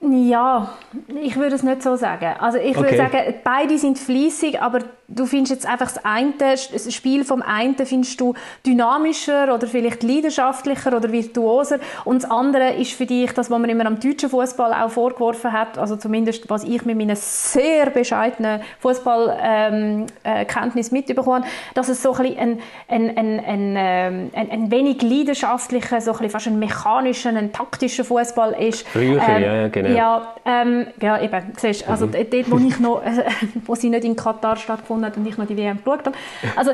Ja, 0.00 0.74
ich 1.22 1.36
würde 1.36 1.54
es 1.54 1.62
nicht 1.62 1.82
so 1.82 1.96
sagen. 1.96 2.34
Also 2.38 2.58
ich 2.58 2.76
würde 2.76 2.96
sagen, 2.96 3.34
beide 3.42 3.78
sind 3.78 3.98
fließig, 3.98 4.60
aber 4.60 4.80
du 5.08 5.26
findest 5.26 5.52
jetzt 5.52 5.66
einfach 5.66 5.92
das 5.92 6.02
eine, 6.04 6.32
das 6.38 6.94
Spiel 6.94 7.24
vom 7.24 7.42
einen 7.42 7.74
findest 7.74 8.20
du 8.20 8.34
dynamischer 8.66 9.54
oder 9.54 9.66
vielleicht 9.66 10.02
leidenschaftlicher 10.02 10.96
oder 10.96 11.12
virtuoser 11.12 11.78
und 12.04 12.22
das 12.22 12.30
andere 12.30 12.74
ist 12.74 12.92
für 12.92 13.06
dich 13.06 13.32
das, 13.32 13.50
was 13.50 13.58
man 13.58 13.68
immer 13.68 13.86
am 13.86 14.00
deutschen 14.00 14.30
Fußball 14.30 14.72
auch 14.72 14.90
vorgeworfen 14.90 15.52
hat, 15.52 15.78
also 15.78 15.96
zumindest 15.96 16.48
was 16.48 16.64
ich 16.64 16.84
mit 16.84 16.96
meinen 16.96 17.16
sehr 17.16 17.90
bescheidenen 17.90 18.60
Fußballkenntnis 18.80 20.88
ähm, 20.88 20.92
äh, 20.92 20.94
mitbekommen 20.94 21.44
dass 21.74 21.88
es 21.88 22.02
so 22.02 22.14
ein, 22.14 22.38
ein, 22.38 22.58
ein, 22.88 23.16
ein, 23.16 23.40
ein, 23.40 23.74
ähm, 23.76 24.30
ein, 24.34 24.50
ein 24.50 24.70
wenig 24.70 25.02
leidenschaftlicher, 25.02 26.00
so 26.00 26.14
ein 26.14 26.30
fast 26.30 26.46
ein 26.46 26.58
mechanischer, 26.58 27.30
ein 27.30 27.52
taktischer 27.52 28.04
Fußball 28.04 28.52
ist. 28.52 28.86
Früher, 28.88 29.20
ähm, 29.28 29.42
ja, 29.42 29.68
genau. 29.68 29.88
Ja, 29.90 30.34
ähm, 30.44 30.86
ja 31.00 31.20
eben, 31.20 31.52
siehst, 31.56 31.88
also 31.88 32.06
mhm. 32.06 32.12
dort, 32.12 32.50
wo 32.50 32.58
ich 32.58 32.80
noch, 32.80 33.02
äh, 33.02 33.24
wo 33.66 33.74
sie 33.74 33.90
nicht 33.90 34.04
in 34.04 34.16
Katar 34.16 34.56
stattgefunden 34.56 34.93
gefunden 34.94 35.06
hat 35.06 35.16
und 35.16 35.26
ich 35.26 35.36
noch 35.36 35.46
die 35.46 35.56
WM 35.56 35.78
geschaut 35.78 36.06
habe. 36.06 36.16
Also, 36.56 36.72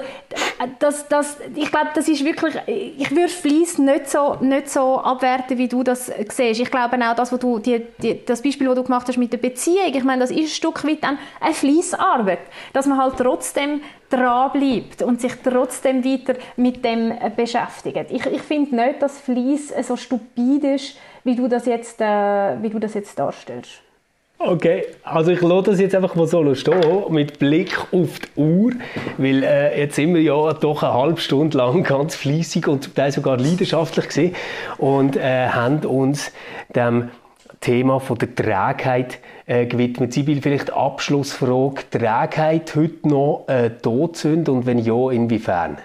das, 0.78 1.09
das, 1.09 1.38
ich 1.54 1.70
glaube, 1.70 1.90
das 1.94 2.09
ist 2.09 2.24
wirklich, 2.24 2.54
ich 2.66 3.11
würde 3.11 3.28
Fleiss 3.28 3.78
nicht 3.78 4.11
so, 4.11 4.37
nicht 4.40 4.68
so 4.68 4.98
abwerten, 4.98 5.59
wie 5.59 5.68
du 5.68 5.83
das 5.83 6.06
siehst. 6.28 6.61
Ich 6.61 6.70
glaube 6.70 6.96
auch, 6.96 7.14
das, 7.14 7.33
wo 7.33 7.37
du, 7.37 7.59
die, 7.59 7.83
die, 7.98 8.24
das 8.24 8.42
Beispiel, 8.42 8.66
das 8.66 8.76
du 8.76 8.85
gemacht 8.85 9.09
hast 9.09 9.16
mit 9.16 9.33
der 9.33 9.38
Beziehung, 9.38 9.92
ich 9.92 10.04
meine, 10.04 10.20
das 10.20 10.30
ist 10.30 10.38
ein 10.38 10.46
Stück 10.48 10.87
weit 10.87 11.02
dann 11.02 11.18
eine 11.40 11.54
Fleissarbeit, 11.54 12.40
dass 12.72 12.87
man 12.87 12.98
halt 12.98 13.14
trotzdem 13.16 13.80
dranbleibt 14.11 15.02
und 15.02 15.20
sich 15.20 15.33
trotzdem 15.42 16.04
weiter 16.04 16.35
mit 16.56 16.85
dem 16.85 17.14
beschäftigt. 17.37 18.11
Ich, 18.11 18.26
ich 18.26 18.42
finde 18.42 18.74
nicht, 18.74 19.02
dass 19.02 19.18
Fleiss 19.18 19.72
so 19.87 19.96
stupid 19.96 20.64
ist, 20.64 20.96
wie 21.24 21.37
du 21.37 21.48
das 21.48 21.66
jetzt, 21.66 22.00
äh, 22.00 22.62
wie 22.62 22.70
du 22.70 22.78
das 22.78 22.94
jetzt 22.94 23.18
darstellst. 23.18 23.83
Okay, 24.42 24.87
also 25.05 25.33
ich 25.33 25.42
lasse 25.42 25.72
das 25.72 25.81
jetzt 25.81 25.94
einfach 25.94 26.14
mal 26.14 26.26
so 26.26 26.55
stehen, 26.55 26.81
mit 27.11 27.38
Blick 27.38 27.79
auf 27.92 28.18
die 28.20 28.40
Uhr, 28.40 28.72
weil 29.18 29.42
äh, 29.42 29.79
jetzt 29.79 29.96
sind 29.96 30.14
wir 30.14 30.22
ja 30.22 30.55
doch 30.55 30.83
eine 30.83 30.94
halbe 30.94 31.20
Stunde 31.20 31.59
lang 31.59 31.83
ganz 31.83 32.14
fließig 32.14 32.66
und 32.66 32.85
zum 32.85 32.94
Teil 32.94 33.12
sogar 33.12 33.37
leidenschaftlich 33.37 34.07
gesehen 34.07 34.35
und 34.79 35.16
äh, 35.16 35.48
haben 35.48 35.85
uns 35.85 36.33
dem 36.74 37.11
Thema 37.61 38.00
von 38.00 38.16
der 38.16 38.35
Trägheit 38.35 39.18
äh, 39.44 39.66
gewidmet. 39.66 40.14
Sibyl, 40.14 40.40
vielleicht 40.40 40.72
Abschlussfrage, 40.72 41.83
Trägheit 41.90 42.74
heute 42.74 43.09
noch 43.09 43.44
äh, 43.46 43.68
Todsünde 43.68 44.53
und 44.53 44.64
wenn 44.64 44.79
ja, 44.79 45.11
inwiefern? 45.11 45.76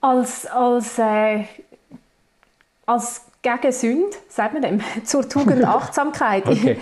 Als, 0.00 0.46
als, 0.46 0.98
äh, 0.98 1.44
als 2.86 3.26
gegen 3.42 3.72
Sünde, 3.72 4.16
sagt 4.28 4.54
man 4.54 4.62
dem, 4.62 4.80
zur 5.04 5.28
Tugend 5.28 5.64
Achtsamkeit. 5.66 6.46
Okay. 6.46 6.78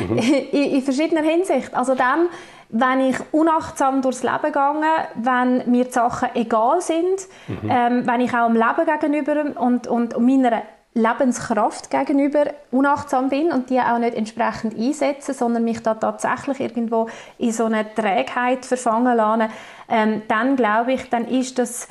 Mhm. 0.00 0.18
in, 0.52 0.70
in, 0.74 0.82
verschiedener 0.82 1.22
Hinsicht. 1.22 1.74
Also 1.74 1.94
dann, 1.94 2.28
wenn 2.68 3.00
ich 3.00 3.16
unachtsam 3.32 4.02
durchs 4.02 4.22
Leben 4.22 4.52
gehe, 4.52 4.82
wenn 5.14 5.70
mir 5.70 5.84
die 5.84 5.92
Sachen 5.92 6.30
egal 6.34 6.80
sind, 6.80 7.28
mhm. 7.46 7.70
ähm, 7.70 8.06
wenn 8.06 8.20
ich 8.20 8.34
auch 8.34 8.48
dem 8.48 8.56
Leben 8.56 8.84
gegenüber 9.00 9.60
und, 9.60 9.86
und 9.86 10.18
meiner 10.18 10.62
Lebenskraft 10.94 11.90
gegenüber 11.90 12.44
unachtsam 12.70 13.30
bin 13.30 13.50
und 13.50 13.70
die 13.70 13.80
auch 13.80 13.98
nicht 13.98 14.14
entsprechend 14.14 14.78
einsetze, 14.78 15.32
sondern 15.32 15.64
mich 15.64 15.82
da 15.82 15.94
tatsächlich 15.94 16.60
irgendwo 16.60 17.08
in 17.38 17.52
so 17.52 17.64
eine 17.64 17.94
Trägheit 17.94 18.66
verfangen 18.66 19.16
lasse, 19.16 19.48
ähm, 19.88 20.22
dann 20.28 20.56
glaube 20.56 20.92
ich, 20.92 21.08
dann 21.08 21.26
ist 21.26 21.58
das 21.58 21.88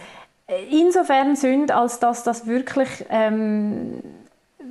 insofern 0.69 1.35
Sünde, 1.35 1.75
als 1.75 1.99
dass 1.99 2.23
das 2.23 2.47
wirklich 2.47 3.05
ähm, 3.09 4.01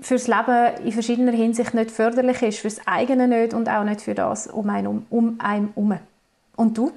fürs 0.00 0.28
Leben 0.28 0.84
in 0.84 0.92
verschiedener 0.92 1.32
Hinsicht 1.32 1.74
nicht 1.74 1.90
förderlich 1.90 2.42
ist, 2.42 2.58
fürs 2.58 2.86
eigene 2.86 3.28
nicht 3.28 3.54
und 3.54 3.68
auch 3.68 3.84
nicht 3.84 4.00
für 4.00 4.14
das 4.14 4.46
um 4.46 4.68
einen 4.70 4.86
um, 4.86 5.06
um 5.10 5.36
einen 5.38 5.68
herum. 5.74 5.98
Und 6.56 6.76
du? 6.76 6.92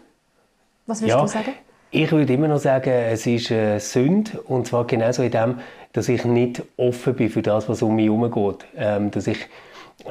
Was 0.86 1.02
würdest 1.02 1.16
ja, 1.16 1.22
du 1.22 1.28
sagen? 1.28 1.54
Ich 1.92 2.12
würde 2.12 2.34
immer 2.34 2.48
noch 2.48 2.60
sagen, 2.60 2.90
es 2.90 3.26
ist 3.26 3.52
eine 3.52 3.80
Sünde 3.80 4.42
und 4.42 4.68
zwar 4.68 4.86
genauso 4.86 5.24
in 5.24 5.32
dem, 5.32 5.60
dass 5.94 6.10
ich 6.10 6.26
nicht 6.26 6.64
offen 6.76 7.14
bin 7.14 7.30
für 7.30 7.42
das, 7.42 7.70
was 7.70 7.82
um 7.82 7.96
mich 7.96 8.06
herum 8.06 8.30
geht. 8.32 8.66
Ähm, 8.76 9.12
dass 9.12 9.28
ich 9.28 9.38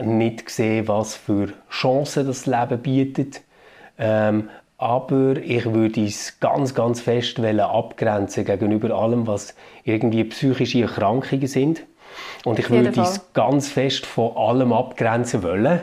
nicht 0.01 0.49
sehe, 0.49 0.87
was 0.87 1.15
für 1.15 1.53
Chancen 1.71 2.27
das 2.27 2.47
Leben 2.47 2.79
bietet. 2.79 3.43
Ähm, 3.99 4.49
aber 4.83 5.37
ich 5.37 5.65
würde 5.73 6.05
es 6.05 6.41
ganz, 6.41 6.75
ganz 6.75 7.01
fest 7.01 7.39
abgrenzen 7.39 8.45
gegenüber 8.45 8.91
allem, 8.97 9.29
was 9.29 9.55
irgendwie 9.85 10.25
psychische 10.25 10.83
Erkrankungen 10.83 11.47
sind. 11.47 11.85
Und 12.45 12.59
ich 12.59 12.69
würde 12.69 13.01
es 13.01 13.21
ganz 13.33 13.69
fest 13.69 14.05
von 14.05 14.37
allem 14.37 14.73
abgrenzen 14.73 15.45
wollen, 15.45 15.81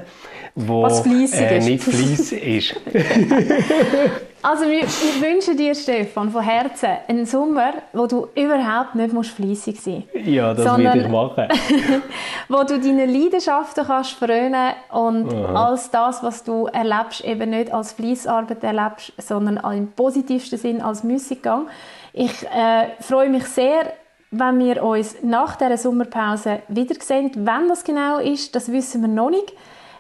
wo 0.54 0.84
was 0.84 1.06
äh, 1.06 1.60
nicht 1.60 1.84
Fleiss 1.84 2.32
ist. 2.34 2.76
Also 4.41 4.63
ich 4.65 5.21
wünsche 5.21 5.54
dir, 5.56 5.75
Stefan, 5.75 6.30
von 6.30 6.41
Herzen 6.41 6.89
einen 7.08 7.25
Sommer, 7.25 7.73
wo 7.91 8.08
du 8.08 8.28
überhaupt 8.36 8.95
nicht 8.95 9.13
fleissig 9.28 9.82
sein 9.82 10.04
musst. 10.13 10.28
Ja, 10.28 10.54
das 10.54 10.65
sondern, 10.65 10.84
werde 10.84 10.99
ich 11.02 11.08
machen. 11.08 11.47
wo 12.47 12.63
du 12.63 12.80
deine 12.80 13.06
Leidenschaften 13.06 13.86
kannst 13.86 14.12
frönen 14.12 14.73
und 14.91 15.34
Aha. 15.34 15.69
als 15.69 15.91
das, 15.91 16.23
was 16.23 16.43
du 16.43 16.67
erlebst, 16.67 17.23
eben 17.25 17.49
nicht 17.49 17.73
als 17.73 17.91
Fleissarbeit 17.91 18.63
erlebst, 18.63 19.12
sondern 19.17 19.60
im 19.73 19.91
positivsten 19.91 20.58
Sinn 20.58 20.82
als 20.82 21.04
Müßiggang. 21.04 21.67
Ich 22.13 22.43
äh, 22.43 22.88
freue 23.02 23.30
mich 23.30 23.45
sehr, 23.45 23.93
wenn 24.32 24.60
wir 24.60 24.84
uns 24.84 25.17
nach 25.21 25.58
der 25.58 25.78
Sommerpause 25.78 26.62
wiedersehen. 26.69 27.32
Wann 27.36 27.67
das 27.67 27.84
genau 27.84 28.19
ist, 28.19 28.56
das 28.56 28.71
wissen 28.71 29.02
wir 29.02 29.10
noch 29.10 29.32
nicht. 29.32 29.54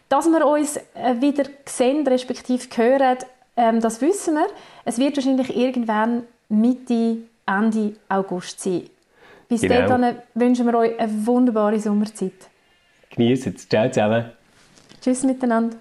Dass 0.07 0.27
wir 0.27 0.45
uns 0.47 0.77
äh, 0.77 1.19
wieder 1.19 1.43
sehen, 1.65 2.07
respektive 2.07 2.65
hören, 2.75 3.17
ähm, 3.59 3.81
das 3.81 4.01
wissen 4.01 4.35
wir. 4.35 4.47
Es 4.85 4.97
wird 4.97 5.17
wahrscheinlich 5.17 5.55
irgendwann 5.55 6.23
Mitte, 6.47 7.17
Ende 7.45 7.93
August 8.07 8.61
sein. 8.61 8.89
Bis 9.49 9.61
genau. 9.61 9.87
dahin 9.87 10.15
wünschen 10.33 10.65
wir 10.65 10.75
euch 10.75 10.97
eine 10.99 11.27
wunderbare 11.27 11.79
Sommerzeit. 11.79 12.49
Genießt 13.09 13.47
es. 13.47 13.67
Ciao 13.67 13.89
zusammen. 13.89 14.31
Tschüss 15.01 15.23
miteinander. 15.23 15.75